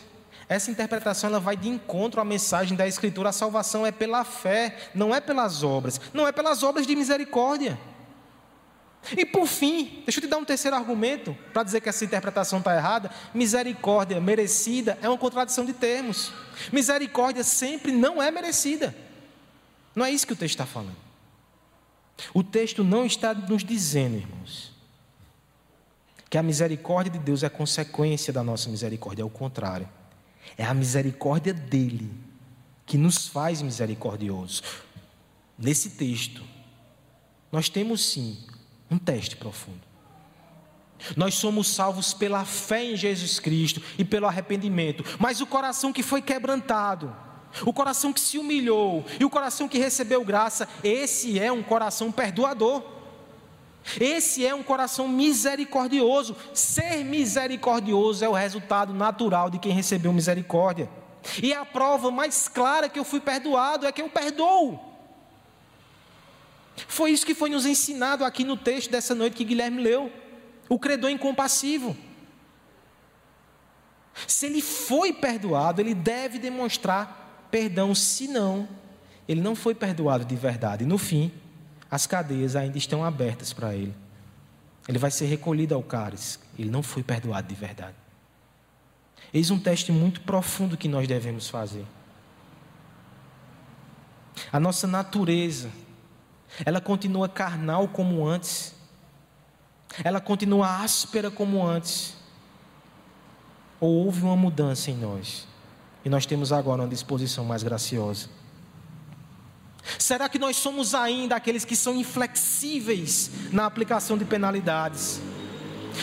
[0.50, 4.76] essa interpretação ela vai de encontro à mensagem da Escritura: a salvação é pela fé,
[4.92, 7.78] não é pelas obras, não é pelas obras de misericórdia.
[9.16, 12.58] E por fim, deixa eu te dar um terceiro argumento para dizer que essa interpretação
[12.58, 13.12] está errada.
[13.32, 16.32] Misericórdia merecida é uma contradição de termos.
[16.72, 18.94] Misericórdia sempre não é merecida.
[19.94, 20.96] Não é isso que o texto está falando.
[22.34, 24.72] O texto não está nos dizendo, irmãos,
[26.28, 29.88] que a misericórdia de Deus é consequência da nossa misericórdia, é o contrário.
[30.56, 32.10] É a misericórdia dele
[32.86, 34.62] que nos faz misericordiosos.
[35.58, 36.42] Nesse texto,
[37.52, 38.38] nós temos sim
[38.90, 39.80] um teste profundo.
[41.16, 46.02] Nós somos salvos pela fé em Jesus Cristo e pelo arrependimento, mas o coração que
[46.02, 47.14] foi quebrantado,
[47.64, 52.12] o coração que se humilhou e o coração que recebeu graça, esse é um coração
[52.12, 52.99] perdoador.
[53.98, 56.36] Esse é um coração misericordioso.
[56.52, 60.88] Ser misericordioso é o resultado natural de quem recebeu misericórdia.
[61.42, 64.78] E a prova mais clara que eu fui perdoado é que eu perdoo.
[66.88, 70.10] Foi isso que foi nos ensinado aqui no texto dessa noite que Guilherme leu.
[70.68, 71.96] O credor incompassivo.
[74.26, 78.68] Se ele foi perdoado, ele deve demonstrar perdão, senão,
[79.26, 80.84] ele não foi perdoado de verdade.
[80.84, 81.32] No fim,
[81.90, 83.94] as cadeias ainda estão abertas para ele.
[84.86, 86.38] Ele vai ser recolhido ao cálice.
[86.58, 87.96] Ele não foi perdoado de verdade.
[89.32, 91.84] Eis um teste muito profundo que nós devemos fazer.
[94.52, 95.70] A nossa natureza,
[96.64, 98.74] ela continua carnal como antes.
[100.02, 102.16] Ela continua áspera como antes.
[103.80, 105.46] Ou houve uma mudança em nós.
[106.04, 108.28] E nós temos agora uma disposição mais graciosa.
[110.10, 115.20] Será que nós somos ainda aqueles que são inflexíveis na aplicação de penalidades?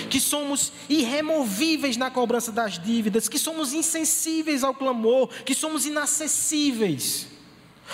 [0.09, 7.27] Que somos irremovíveis na cobrança das dívidas, que somos insensíveis ao clamor, que somos inacessíveis,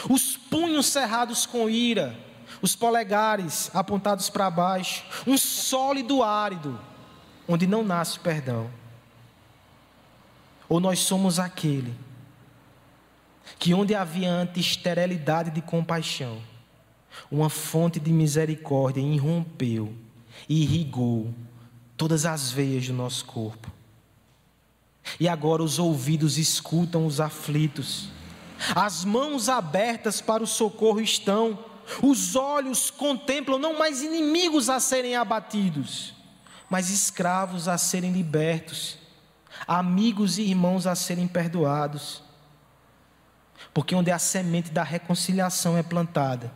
[0.07, 2.15] os punhos cerrados com ira,
[2.61, 6.79] os polegares apontados para baixo, um sólido árido,
[7.47, 8.69] onde não nasce perdão.
[10.69, 11.91] Ou nós somos aquele
[13.59, 16.41] que onde havia antes esterilidade de compaixão,
[17.31, 19.93] uma fonte de misericórdia irrompeu
[20.47, 21.33] e irrigou
[21.95, 23.71] todas as veias do nosso corpo.
[25.19, 28.09] E agora os ouvidos escutam os aflitos,
[28.73, 31.59] as mãos abertas para o socorro estão,
[32.01, 36.13] os olhos contemplam não mais inimigos a serem abatidos,
[36.69, 38.97] mas escravos a serem libertos,
[39.67, 42.22] amigos e irmãos a serem perdoados
[43.73, 46.51] porque onde a semente da reconciliação é plantada,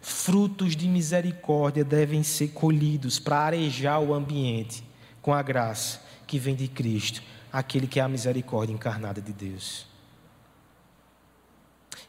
[0.00, 4.84] frutos de misericórdia devem ser colhidos para arejar o ambiente
[5.20, 9.86] com a graça que vem de Cristo, aquele que é a misericórdia encarnada de Deus.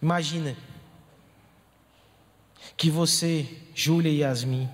[0.02, 0.56] Imagina
[2.78, 4.70] que você, Júlia e Yasmin,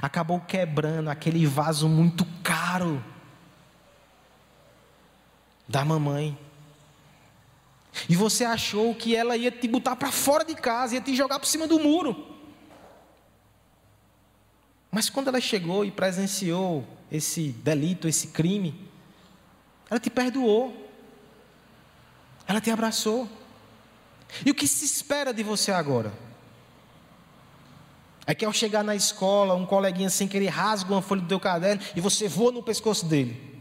[0.00, 3.02] acabou quebrando aquele vaso muito caro
[5.66, 6.38] da mamãe.
[8.08, 11.38] E você achou que ela ia te botar para fora de casa, ia te jogar
[11.38, 12.26] por cima do muro.
[14.90, 18.88] Mas quando ela chegou e presenciou esse delito, esse crime,
[19.90, 20.90] ela te perdoou.
[22.46, 23.28] Ela te abraçou.
[24.44, 26.12] E o que se espera de você agora?
[28.26, 31.40] É que ao chegar na escola, um coleguinha sem querer rasga uma folha do teu
[31.40, 33.60] caderno e você voa no pescoço dele?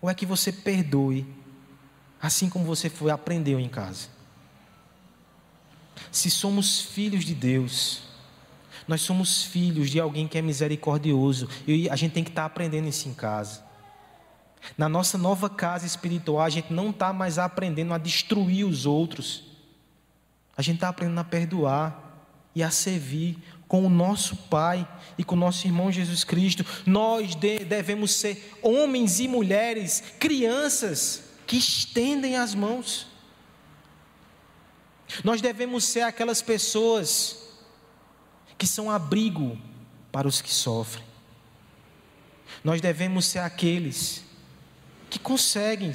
[0.00, 1.26] Ou é que você perdoe
[2.22, 4.08] assim como você foi aprendeu em casa.
[6.10, 8.02] Se somos filhos de Deus,
[8.86, 12.88] Nós somos filhos de alguém que é misericordioso e a gente tem que estar aprendendo
[12.88, 13.62] isso em casa.
[14.76, 19.44] Na nossa nova casa espiritual, a gente não está mais aprendendo a destruir os outros,
[20.56, 25.34] a gente está aprendendo a perdoar e a servir com o nosso Pai e com
[25.34, 26.64] o nosso irmão Jesus Cristo.
[26.84, 33.06] Nós devemos ser homens e mulheres, crianças que estendem as mãos.
[35.22, 37.46] Nós devemos ser aquelas pessoas
[38.56, 39.58] que são abrigo
[40.10, 41.04] para os que sofrem.
[42.64, 44.24] Nós devemos ser aqueles
[45.10, 45.92] que conseguem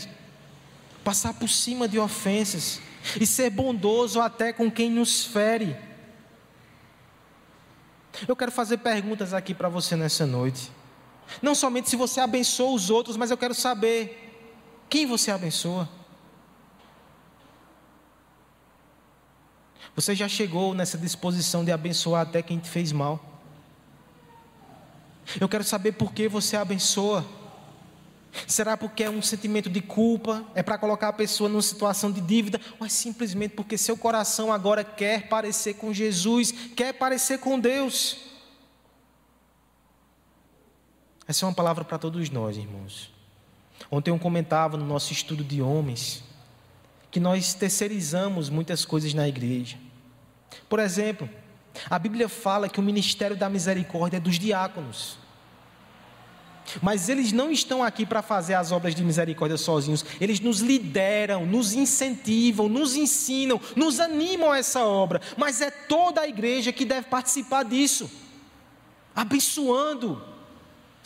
[1.03, 2.79] passar por cima de ofensas
[3.19, 5.75] e ser bondoso até com quem nos fere.
[8.27, 10.71] Eu quero fazer perguntas aqui para você nessa noite.
[11.41, 14.26] Não somente se você abençoa os outros, mas eu quero saber
[14.89, 15.87] quem você abençoa.
[19.95, 23.19] Você já chegou nessa disposição de abençoar até quem te fez mal?
[25.39, 27.25] Eu quero saber por que você abençoa.
[28.45, 30.45] Será porque é um sentimento de culpa?
[30.53, 32.61] É para colocar a pessoa numa situação de dívida?
[32.79, 38.17] Ou é simplesmente porque seu coração agora quer parecer com Jesus, quer parecer com Deus?
[41.27, 43.16] Essa é uma palavra para todos nós, irmãos.
[43.89, 46.23] Ontem eu comentava no nosso estudo de homens
[47.09, 49.77] que nós terceirizamos muitas coisas na igreja.
[50.67, 51.29] Por exemplo,
[51.89, 55.17] a Bíblia fala que o ministério da misericórdia é dos diáconos.
[56.81, 61.45] Mas eles não estão aqui para fazer as obras de misericórdia sozinhos, eles nos lideram,
[61.45, 65.21] nos incentivam, nos ensinam, nos animam a essa obra.
[65.37, 68.11] Mas é toda a igreja que deve participar disso,
[69.15, 70.21] abençoando,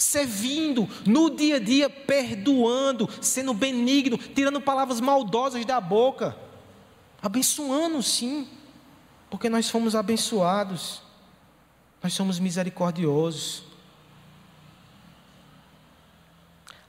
[0.01, 6.35] servindo, no dia a dia, perdoando, sendo benigno, tirando palavras maldosas da boca,
[7.21, 8.47] abençoando sim
[9.31, 11.01] porque nós fomos abençoados,
[12.03, 13.63] nós somos misericordiosos.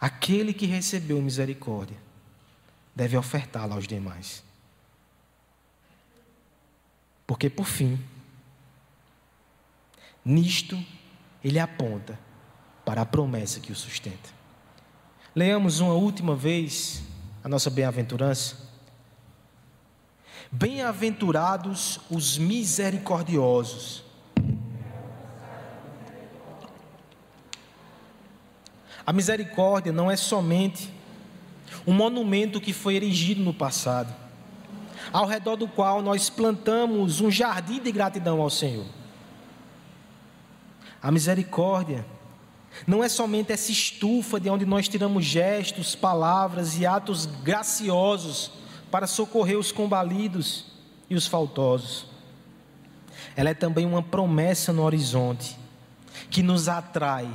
[0.01, 1.97] Aquele que recebeu misericórdia
[2.93, 4.43] deve ofertá-la aos demais.
[7.25, 7.97] Porque, por fim,
[10.25, 10.77] nisto
[11.45, 12.19] ele aponta
[12.93, 14.29] para a promessa que o sustenta.
[15.35, 17.03] Leamos uma última vez
[17.43, 18.55] a nossa bem-aventurança.
[20.51, 24.05] Bem-aventurados os misericordiosos.
[29.07, 30.93] A misericórdia não é somente
[31.87, 34.15] um monumento que foi erigido no passado,
[35.11, 38.85] ao redor do qual nós plantamos um jardim de gratidão ao Senhor.
[41.03, 42.05] A misericórdia
[42.87, 48.51] não é somente essa estufa de onde nós tiramos gestos, palavras e atos graciosos
[48.91, 50.67] para socorrer os combalidos
[51.09, 52.07] e os faltosos.
[53.37, 55.57] Ela é também uma promessa no horizonte
[56.31, 57.29] que nos atrai,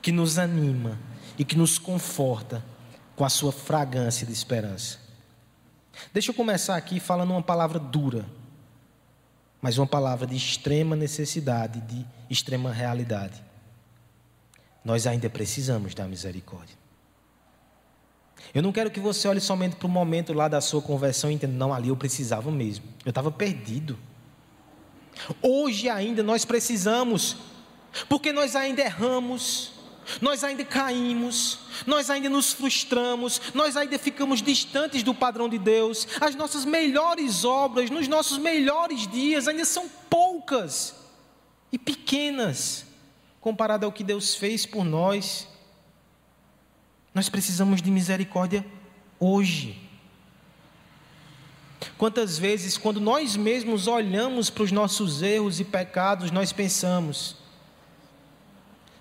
[0.00, 0.98] que nos anima
[1.38, 2.64] e que nos conforta
[3.14, 4.98] com a sua fragrância de esperança.
[6.12, 8.24] Deixa eu começar aqui falando uma palavra dura,
[9.60, 13.49] mas uma palavra de extrema necessidade, de extrema realidade.
[14.84, 16.80] Nós ainda precisamos da misericórdia.
[18.54, 21.34] Eu não quero que você olhe somente para o momento lá da sua conversão e
[21.34, 22.84] entenda, não, ali eu precisava mesmo.
[23.04, 23.98] Eu estava perdido.
[25.42, 27.36] Hoje ainda nós precisamos,
[28.08, 29.72] porque nós ainda erramos,
[30.20, 36.08] nós ainda caímos, nós ainda nos frustramos, nós ainda ficamos distantes do padrão de Deus.
[36.20, 40.94] As nossas melhores obras, nos nossos melhores dias, ainda são poucas
[41.70, 42.86] e pequenas
[43.40, 45.48] comparado ao que Deus fez por nós.
[47.14, 48.64] Nós precisamos de misericórdia
[49.18, 49.80] hoje.
[51.96, 57.36] Quantas vezes, quando nós mesmos olhamos para os nossos erros e pecados, nós pensamos: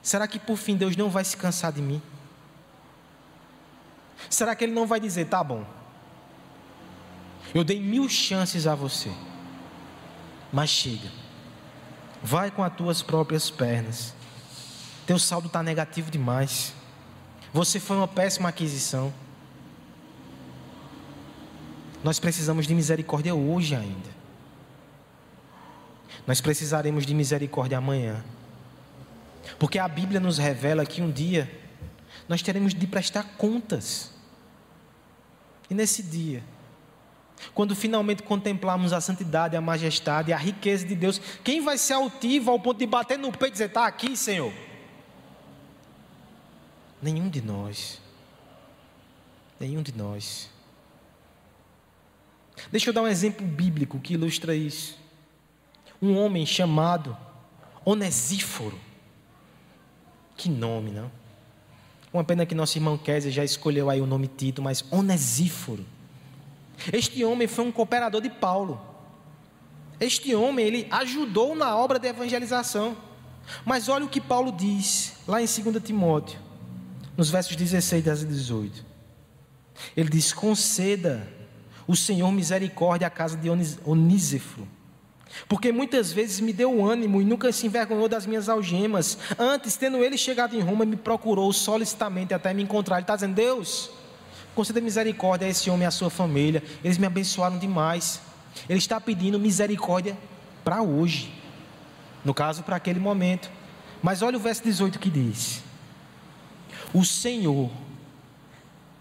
[0.02, 2.02] será que por fim Deus não vai se cansar de mim?
[4.30, 5.66] Será que Ele não vai dizer, tá bom,
[7.54, 9.12] eu dei mil chances a você,
[10.52, 11.10] mas chega,
[12.22, 14.14] vai com as tuas próprias pernas,
[15.10, 16.72] teu saldo está negativo demais.
[17.52, 19.12] Você foi uma péssima aquisição.
[22.04, 24.08] Nós precisamos de misericórdia hoje ainda.
[26.28, 28.24] Nós precisaremos de misericórdia amanhã.
[29.58, 31.50] Porque a Bíblia nos revela que um dia
[32.28, 34.12] nós teremos de prestar contas.
[35.72, 36.44] E nesse dia,
[37.56, 42.52] quando finalmente contemplarmos a santidade, a majestade, a riqueza de Deus, quem vai ser altivo
[42.52, 44.69] ao ponto de bater no peito e dizer: Está aqui, Senhor?
[47.02, 48.00] Nenhum de nós.
[49.60, 50.50] Nenhum de nós.
[52.72, 54.98] Deixa eu dar um exemplo bíblico que ilustra isso.
[56.02, 57.18] Um homem chamado
[57.86, 58.80] Onesíforo.
[60.36, 61.12] Que nome, não?
[62.12, 65.86] Uma pena que nosso irmão Kézia já escolheu aí o nome Tito, mas Onesíforo.
[66.92, 68.80] Este homem foi um cooperador de Paulo.
[70.00, 72.96] Este homem, ele ajudou na obra de evangelização.
[73.66, 76.40] Mas olha o que Paulo diz lá em 2 Timóteo,
[77.20, 78.86] nos versos 16 a 18.
[79.96, 81.28] Ele diz: Conceda
[81.86, 83.50] o Senhor misericórdia à casa de
[83.84, 84.66] Onísefro,
[85.50, 89.18] porque muitas vezes me deu ânimo e nunca se envergonhou das minhas algemas.
[89.38, 92.96] Antes, tendo ele chegado em Roma, me procurou solicitamente até me encontrar.
[92.96, 93.92] Ele está dizendo: Deus,
[94.56, 96.64] conceda misericórdia a esse homem e à sua família.
[96.82, 98.22] Eles me abençoaram demais.
[98.70, 100.18] Ele está pedindo misericórdia
[100.64, 101.34] para hoje.
[102.24, 103.52] No caso, para aquele momento.
[104.02, 105.68] Mas olha o verso 18 que diz:
[106.94, 107.70] O Senhor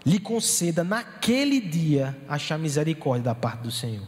[0.05, 4.07] lhe conceda naquele dia achar misericórdia da parte do Senhor.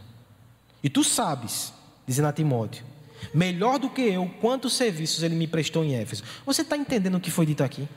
[0.82, 1.72] E tu sabes,
[2.06, 2.84] dizendo a Timóteo,
[3.32, 6.24] melhor do que eu, quantos serviços ele me prestou em Éfeso.
[6.44, 7.88] Você está entendendo o que foi dito aqui?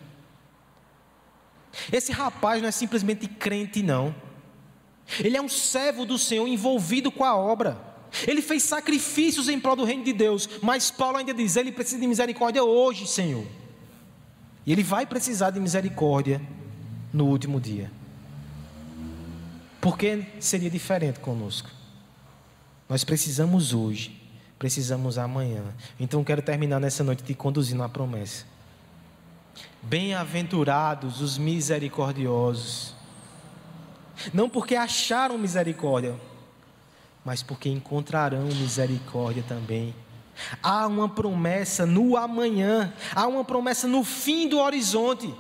[1.92, 4.16] Esse rapaz não é simplesmente crente, não.
[5.20, 7.78] Ele é um servo do Senhor envolvido com a obra.
[8.28, 12.00] Ele fez sacrifícios em prol do reino de Deus, mas Paulo ainda diz: ele precisa
[12.00, 13.46] de misericórdia hoje, Senhor.
[14.66, 16.42] E ele vai precisar de misericórdia
[17.14, 17.92] no último dia.
[19.80, 21.70] Porque seria diferente conosco.
[22.90, 24.20] Nós precisamos hoje,
[24.58, 25.64] precisamos amanhã.
[26.00, 28.46] Então quero terminar nessa noite te conduzindo à promessa.
[29.84, 32.96] Bem-aventurados os misericordiosos.
[34.34, 36.16] Não porque acharam misericórdia,
[37.24, 39.94] mas porque encontrarão misericórdia também.
[40.62, 45.34] Há uma promessa no amanhã, há uma promessa no fim do horizonte.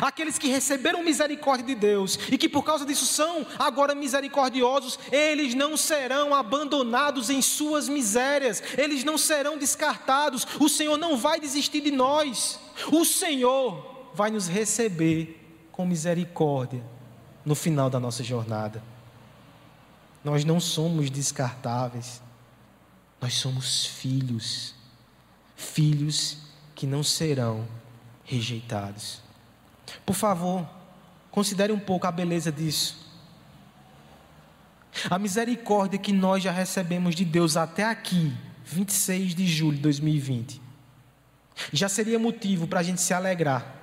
[0.00, 5.54] Aqueles que receberam misericórdia de Deus e que por causa disso são agora misericordiosos, eles
[5.54, 10.46] não serão abandonados em suas misérias, eles não serão descartados.
[10.60, 12.60] O Senhor não vai desistir de nós,
[12.92, 16.82] o Senhor vai nos receber com misericórdia
[17.44, 18.82] no final da nossa jornada.
[20.22, 22.20] Nós não somos descartáveis.
[23.20, 24.74] Nós somos filhos.
[25.56, 26.38] Filhos
[26.74, 27.66] que não serão
[28.24, 29.20] rejeitados.
[30.04, 30.68] Por favor,
[31.30, 33.08] considere um pouco a beleza disso.
[35.10, 38.32] A misericórdia que nós já recebemos de Deus até aqui,
[38.64, 40.60] 26 de julho de 2020,
[41.72, 43.74] já seria motivo para a gente se alegrar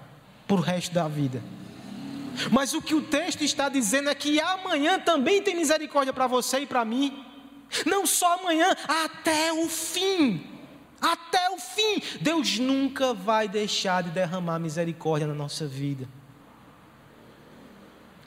[0.48, 1.42] por o resto da vida.
[2.52, 6.60] Mas o que o texto está dizendo é que amanhã também tem misericórdia para você
[6.60, 7.25] e para mim.
[7.86, 10.44] Não só amanhã, até o fim.
[11.02, 12.02] Até o fim.
[12.22, 16.08] Deus nunca vai deixar de derramar misericórdia na nossa vida.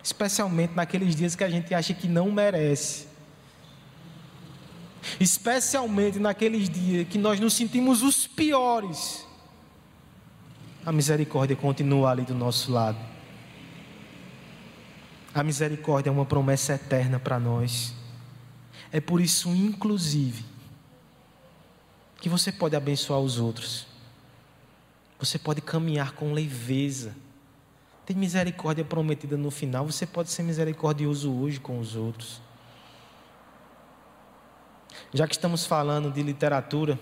[0.03, 3.09] Especialmente naqueles dias que a gente acha que não merece.
[5.19, 9.27] Especialmente naqueles dias que nós nos sentimos os piores.
[10.85, 12.99] A misericórdia continua ali do nosso lado.
[15.35, 17.95] A misericórdia é uma promessa eterna para nós.
[18.93, 20.45] É por isso, inclusive,
[22.21, 23.87] que você pode abençoar os outros.
[25.19, 27.15] Você pode caminhar com leveza.
[28.07, 32.41] Tem misericórdia prometida no final, você pode ser misericordioso hoje com os outros.
[35.13, 36.99] Já que estamos falando de literatura,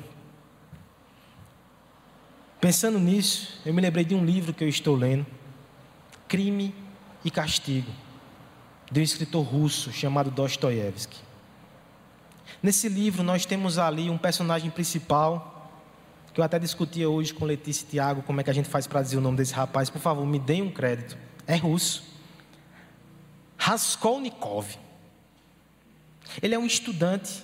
[2.61, 5.25] pensando nisso, eu me lembrei de um livro que eu estou lendo,
[6.27, 6.75] Crime
[7.25, 7.91] e Castigo
[8.91, 11.26] de um escritor russo chamado Dostoiévski.
[12.63, 15.53] Nesse livro nós temos ali um personagem principal
[16.37, 18.87] que eu até discutia hoje com Letícia e Tiago como é que a gente faz
[18.87, 19.89] para dizer o nome desse rapaz.
[19.89, 21.17] Por favor, me deem um crédito.
[21.47, 22.05] É russo.
[23.57, 24.67] Raskolnikov.
[26.43, 27.43] Ele é um estudante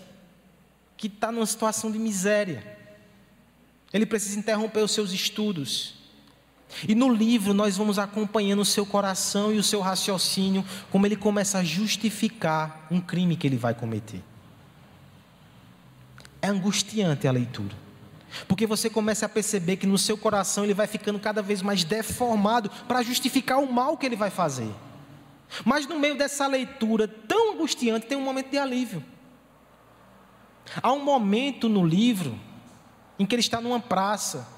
[0.95, 2.77] que está numa situação de miséria.
[3.95, 5.95] Ele precisa interromper os seus estudos.
[6.87, 11.17] E no livro nós vamos acompanhando o seu coração e o seu raciocínio, como ele
[11.17, 14.23] começa a justificar um crime que ele vai cometer.
[16.43, 17.75] É angustiante a leitura.
[18.49, 21.85] Porque você começa a perceber que no seu coração ele vai ficando cada vez mais
[21.85, 24.71] deformado para justificar o mal que ele vai fazer.
[25.65, 29.05] Mas no meio dessa leitura tão angustiante tem um momento de alívio.
[30.83, 32.39] Há um momento no livro
[33.19, 34.49] em que ele está numa praça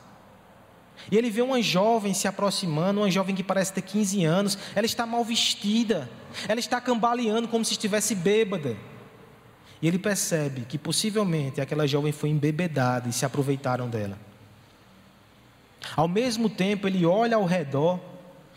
[1.10, 4.58] e ele vê uma jovem se aproximando, uma jovem que parece ter 15 anos.
[4.74, 6.08] Ela está mal vestida,
[6.48, 8.76] ela está cambaleando como se estivesse bêbada.
[9.84, 14.16] E ele percebe que possivelmente aquela jovem foi embebedada e se aproveitaram dela.
[15.94, 18.00] Ao mesmo tempo, ele olha ao redor,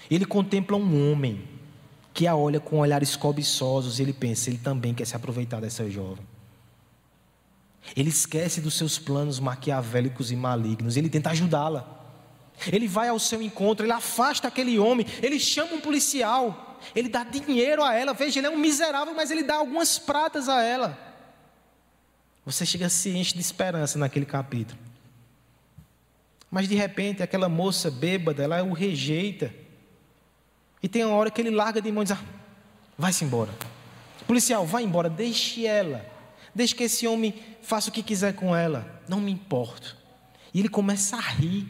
[0.09, 1.43] ele contempla um homem
[2.13, 5.89] que a olha com olhares cobiçosos e ele pensa, ele também quer se aproveitar dessa
[5.89, 6.25] jovem.
[7.93, 12.15] Ele esquece dos seus planos maquiavélicos e malignos, ele tenta ajudá-la.
[12.71, 17.25] Ele vai ao seu encontro, ele afasta aquele homem, ele chama um policial, ele dá
[17.25, 18.13] dinheiro a ela.
[18.13, 21.06] Veja, ele é um miserável, mas ele dá algumas pratas a ela.
[22.47, 24.79] Você chega a se enche de esperança naquele capítulo.
[26.49, 29.53] Mas de repente, aquela moça bêbada, ela o rejeita.
[30.81, 32.23] E tem uma hora que ele larga de mão e diz: ah,
[32.97, 33.51] vai-se embora.
[34.25, 36.05] Policial, vai embora, deixe ela.
[36.55, 39.01] Deixe que esse homem faça o que quiser com ela.
[39.09, 39.97] Não me importo.
[40.53, 41.67] E ele começa a rir.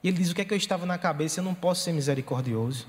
[0.00, 1.40] E ele diz: O que é que eu estava na cabeça?
[1.40, 2.86] Eu não posso ser misericordioso.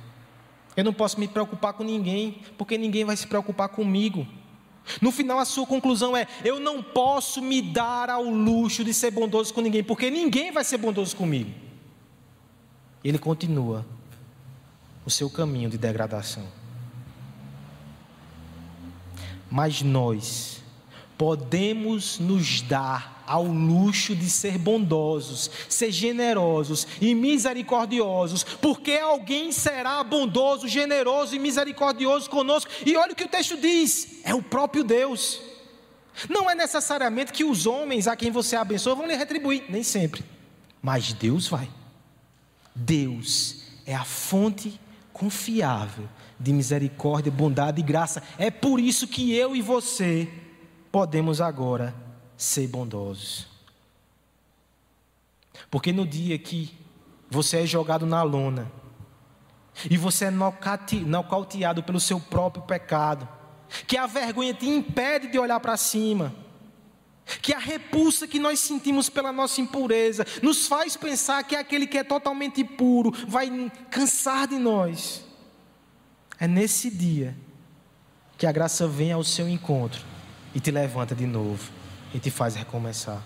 [0.77, 4.27] Eu não posso me preocupar com ninguém, porque ninguém vai se preocupar comigo.
[5.01, 9.11] No final, a sua conclusão é: eu não posso me dar ao luxo de ser
[9.11, 11.51] bondoso com ninguém, porque ninguém vai ser bondoso comigo.
[13.03, 13.85] Ele continua
[15.05, 16.43] o seu caminho de degradação.
[19.49, 20.63] Mas nós
[21.17, 30.03] podemos nos dar ao luxo de ser bondosos, ser generosos e misericordiosos, porque alguém será
[30.03, 32.71] bondoso, generoso e misericordioso conosco.
[32.85, 35.41] E olha o que o texto diz: é o próprio Deus.
[36.29, 40.23] Não é necessariamente que os homens a quem você abençoa vão lhe retribuir, nem sempre,
[40.81, 41.67] mas Deus vai.
[42.73, 44.79] Deus é a fonte
[45.11, 46.07] confiável
[46.39, 48.23] de misericórdia, bondade e graça.
[48.37, 50.29] É por isso que eu e você
[50.95, 51.93] podemos agora
[52.37, 53.47] ser bondosos.
[55.69, 56.73] Porque no dia que
[57.29, 58.71] você é jogado na lona,
[59.91, 63.27] e você é nocauteado pelo seu próprio pecado,
[63.85, 66.33] que a vergonha te impede de olhar para cima,
[67.41, 71.97] que a repulsa que nós sentimos pela nossa impureza nos faz pensar que aquele que
[71.97, 75.25] é totalmente puro vai cansar de nós.
[76.39, 77.35] É nesse dia
[78.37, 80.14] que a graça vem ao seu encontro
[80.55, 81.69] e te levanta de novo
[82.13, 83.21] e te faz recomeçar.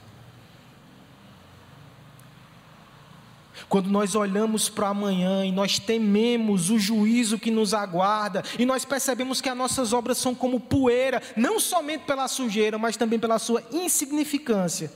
[3.68, 8.84] Quando nós olhamos para amanhã e nós tememos o juízo que nos aguarda, e nós
[8.84, 13.38] percebemos que as nossas obras são como poeira, não somente pela sujeira, mas também pela
[13.38, 14.92] sua insignificância.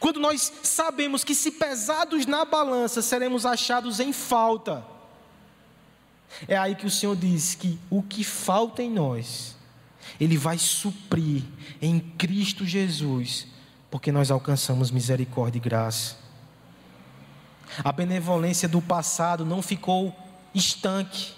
[0.00, 4.84] Quando nós sabemos que, se pesados na balança, seremos achados em falta,
[6.48, 9.56] é aí que o Senhor diz que o que falta em nós,
[10.20, 11.42] ele vai suprir
[11.80, 13.46] em Cristo Jesus,
[13.90, 16.16] porque nós alcançamos misericórdia e graça.
[17.84, 20.14] A benevolência do passado não ficou
[20.54, 21.32] estanque,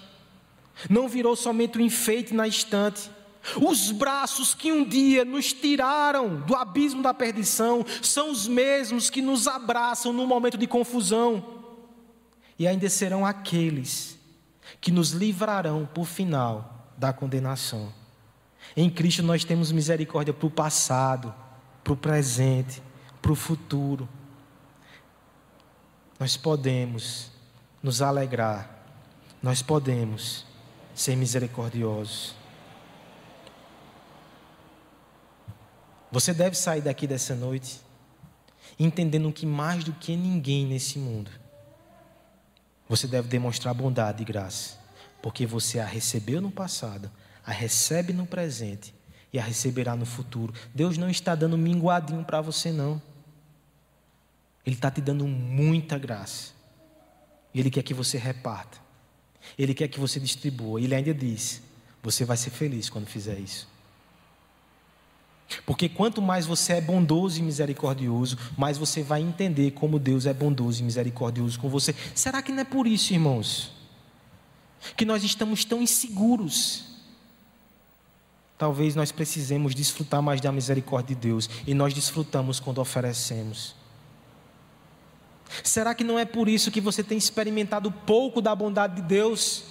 [0.89, 3.09] não virou somente um enfeite na estante.
[3.55, 9.21] Os braços que um dia nos tiraram do abismo da perdição são os mesmos que
[9.21, 11.43] nos abraçam no momento de confusão,
[12.57, 14.17] e ainda serão aqueles
[14.79, 17.91] que nos livrarão, por final, da condenação.
[18.75, 21.33] Em Cristo nós temos misericórdia para o passado,
[21.83, 22.81] para o presente,
[23.21, 24.07] para o futuro.
[26.19, 27.31] Nós podemos
[27.81, 28.69] nos alegrar,
[29.41, 30.45] nós podemos
[30.93, 32.35] ser misericordiosos.
[36.11, 37.81] Você deve sair daqui dessa noite
[38.77, 41.31] entendendo que mais do que ninguém nesse mundo,
[42.87, 44.77] você deve demonstrar bondade e graça,
[45.21, 47.09] porque você a recebeu no passado,
[47.51, 48.93] a recebe no presente
[49.33, 50.53] e a receberá no futuro.
[50.73, 53.01] Deus não está dando minguadinho para você, não.
[54.65, 56.53] Ele está te dando muita graça.
[57.53, 58.77] Ele quer que você reparta.
[59.57, 60.79] Ele quer que você distribua.
[60.79, 61.61] Ele ainda diz:
[62.01, 63.67] você vai ser feliz quando fizer isso.
[65.65, 70.33] Porque quanto mais você é bondoso e misericordioso, mais você vai entender como Deus é
[70.33, 71.93] bondoso e misericordioso com você.
[72.15, 73.73] Será que não é por isso, irmãos,
[74.95, 76.91] que nós estamos tão inseguros
[78.61, 83.73] talvez nós precisemos desfrutar mais da misericórdia de Deus e nós desfrutamos quando oferecemos.
[85.63, 89.63] Será que não é por isso que você tem experimentado pouco da bondade de Deus?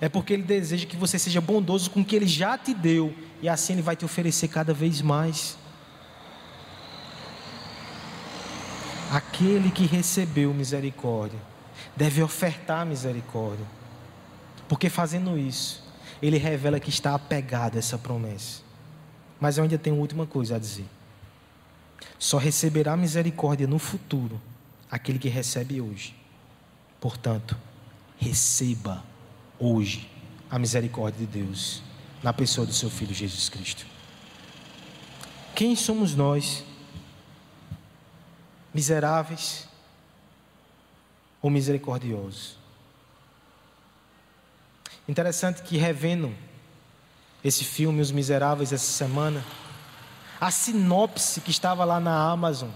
[0.00, 3.14] É porque Ele deseja que você seja bondoso com o que Ele já te deu
[3.42, 5.58] e assim Ele vai te oferecer cada vez mais.
[9.12, 11.38] Aquele que recebeu misericórdia
[11.94, 13.66] deve ofertar misericórdia,
[14.66, 15.86] porque fazendo isso,
[16.20, 18.62] ele revela que está apegado a essa promessa.
[19.40, 20.86] Mas eu ainda tenho última coisa a dizer.
[22.18, 24.40] Só receberá misericórdia no futuro
[24.90, 26.14] aquele que recebe hoje.
[27.00, 27.56] Portanto,
[28.18, 29.04] receba
[29.58, 30.10] hoje
[30.50, 31.82] a misericórdia de Deus
[32.22, 33.86] na pessoa do seu filho Jesus Cristo.
[35.54, 36.64] Quem somos nós?
[38.74, 39.68] Miseráveis
[41.40, 42.57] ou misericordiosos?
[45.08, 46.34] Interessante que revendo
[47.42, 49.42] esse filme, Os Miseráveis, essa semana,
[50.38, 52.68] a sinopse que estava lá na Amazon,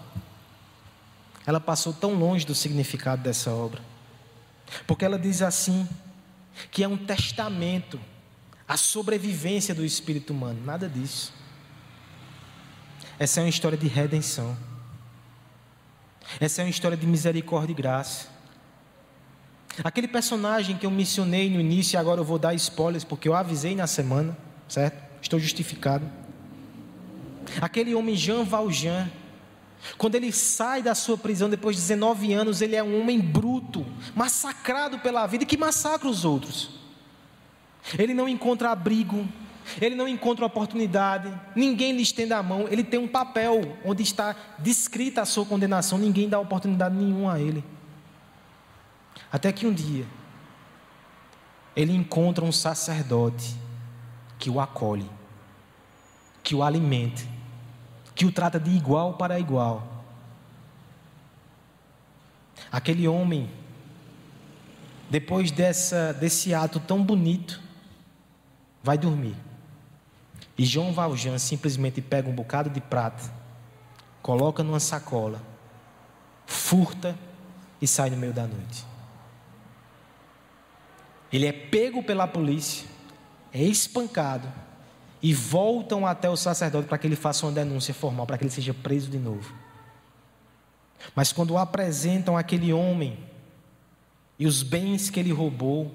[1.46, 3.82] ela passou tão longe do significado dessa obra.
[4.86, 5.86] Porque ela diz assim:
[6.70, 8.00] que é um testamento,
[8.66, 10.60] a sobrevivência do espírito humano.
[10.64, 11.32] Nada disso.
[13.18, 14.56] Essa é uma história de redenção.
[16.40, 18.31] Essa é uma história de misericórdia e graça.
[19.82, 23.34] Aquele personagem que eu mencionei no início, e agora eu vou dar spoilers, porque eu
[23.34, 24.36] avisei na semana,
[24.68, 25.02] certo?
[25.22, 26.04] Estou justificado.
[27.60, 29.10] Aquele homem Jean Valjean,
[29.96, 33.84] quando ele sai da sua prisão depois de 19 anos, ele é um homem bruto,
[34.14, 36.70] massacrado pela vida e que massacra os outros.
[37.98, 39.26] Ele não encontra abrigo,
[39.80, 44.36] ele não encontra oportunidade, ninguém lhe estende a mão, ele tem um papel onde está
[44.58, 47.64] descrita a sua condenação, ninguém dá oportunidade nenhuma a ele.
[49.32, 50.04] Até que um dia,
[51.74, 53.56] ele encontra um sacerdote
[54.38, 55.10] que o acolhe,
[56.42, 57.22] que o alimenta,
[58.14, 60.04] que o trata de igual para igual.
[62.70, 63.50] Aquele homem,
[65.08, 67.58] depois dessa, desse ato tão bonito,
[68.82, 69.36] vai dormir.
[70.58, 73.32] E João Valjean simplesmente pega um bocado de prata,
[74.20, 75.40] coloca numa sacola,
[76.44, 77.16] furta
[77.80, 78.91] e sai no meio da noite.
[81.32, 82.86] Ele é pego pela polícia,
[83.52, 84.52] é espancado
[85.22, 88.50] e voltam até o sacerdote para que ele faça uma denúncia formal, para que ele
[88.50, 89.54] seja preso de novo.
[91.14, 93.18] Mas quando apresentam aquele homem
[94.38, 95.90] e os bens que ele roubou,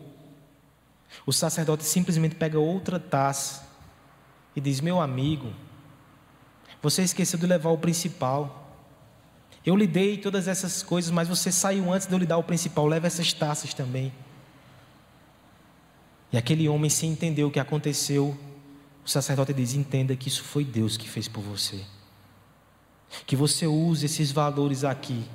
[1.26, 3.68] o sacerdote simplesmente pega outra taça
[4.56, 5.54] e diz: Meu amigo,
[6.82, 8.66] você esqueceu de levar o principal.
[9.66, 12.44] Eu lhe dei todas essas coisas, mas você saiu antes de eu lhe dar o
[12.44, 12.86] principal.
[12.88, 14.14] Leva essas taças também.
[16.32, 18.38] E aquele homem, sem entender o que aconteceu,
[19.06, 21.84] o sacerdote diz: entenda que isso foi Deus que fez por você.
[23.26, 25.26] Que você use esses valores aqui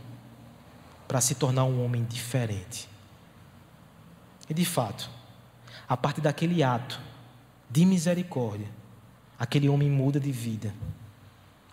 [1.08, 2.88] para se tornar um homem diferente.
[4.48, 5.08] E de fato,
[5.88, 7.00] a partir daquele ato
[7.70, 8.68] de misericórdia,
[9.38, 10.74] aquele homem muda de vida.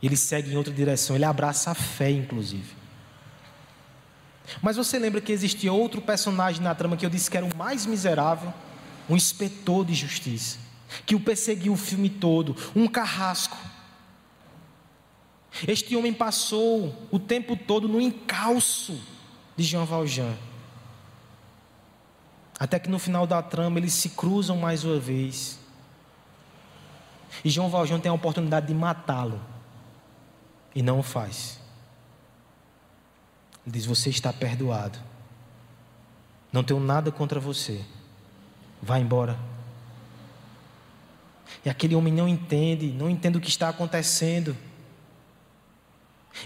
[0.01, 2.73] Ele segue em outra direção, ele abraça a fé, inclusive.
[4.61, 7.55] Mas você lembra que existia outro personagem na trama que eu disse que era o
[7.57, 8.53] mais miserável?
[9.09, 10.59] Um inspetor de justiça,
[11.05, 13.57] que o perseguiu o filme todo, um carrasco.
[15.67, 19.01] Este homem passou o tempo todo no encalço
[19.57, 20.37] de Jean Valjean.
[22.59, 25.57] Até que no final da trama eles se cruzam mais uma vez.
[27.43, 29.41] E João Valjean tem a oportunidade de matá-lo.
[30.75, 31.59] E não o faz.
[33.65, 34.99] Ele diz: Você está perdoado.
[36.51, 37.83] Não tenho nada contra você.
[38.81, 39.37] Vai embora.
[41.63, 44.55] E aquele homem não entende, não entende o que está acontecendo.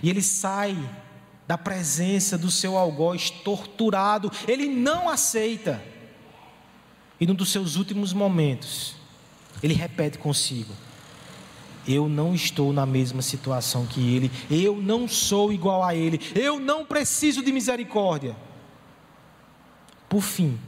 [0.01, 0.77] E ele sai
[1.47, 5.81] da presença do seu algoz torturado, ele não aceita.
[7.19, 8.95] E num dos seus últimos momentos,
[9.61, 10.73] ele repete consigo:
[11.87, 16.59] Eu não estou na mesma situação que ele, eu não sou igual a ele, eu
[16.59, 18.35] não preciso de misericórdia.
[20.09, 20.59] Por fim,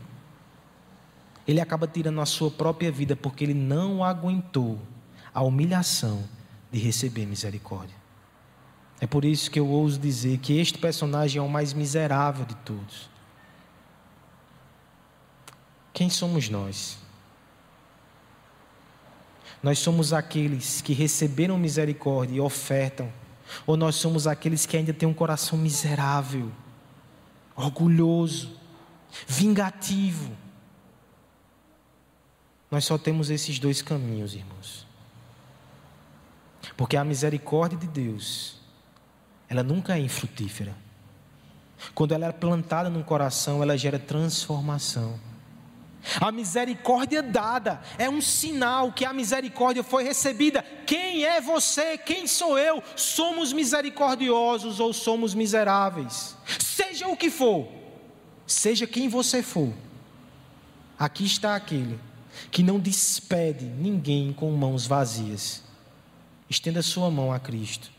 [1.48, 4.80] ele acaba tirando a sua própria vida porque ele não aguentou
[5.34, 6.24] a humilhação
[6.72, 7.96] de receber misericórdia.
[9.00, 12.56] É por isso que eu ouso dizer que este personagem é o mais miserável de
[12.58, 13.10] todos.
[15.94, 16.98] Quem somos nós?
[19.62, 23.12] Nós somos aqueles que receberam misericórdia e ofertam,
[23.66, 26.52] ou nós somos aqueles que ainda têm um coração miserável,
[27.56, 28.52] orgulhoso,
[29.28, 30.32] vingativo,
[32.70, 34.86] nós só temos esses dois caminhos, irmãos.
[36.76, 38.60] Porque a misericórdia de Deus,
[39.48, 40.76] ela nunca é infrutífera.
[41.94, 45.20] Quando ela é plantada no coração, ela gera transformação.
[46.20, 50.64] A misericórdia dada é um sinal que a misericórdia foi recebida.
[50.86, 51.98] Quem é você?
[51.98, 52.82] Quem sou eu?
[52.96, 56.38] Somos misericordiosos ou somos miseráveis?
[56.60, 57.68] Seja o que for,
[58.46, 59.74] seja quem você for,
[60.98, 62.00] aqui está aquele
[62.52, 65.64] que não despede ninguém com mãos vazias.
[66.50, 67.92] Estenda sua mão a Cristo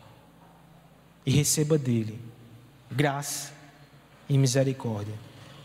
[1.24, 2.20] e receba dele
[2.90, 3.52] graça
[4.28, 5.14] e misericórdia,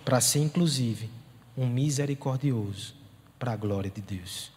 [0.03, 1.09] para ser inclusive
[1.57, 2.95] um misericordioso
[3.38, 4.51] para a glória de Deus.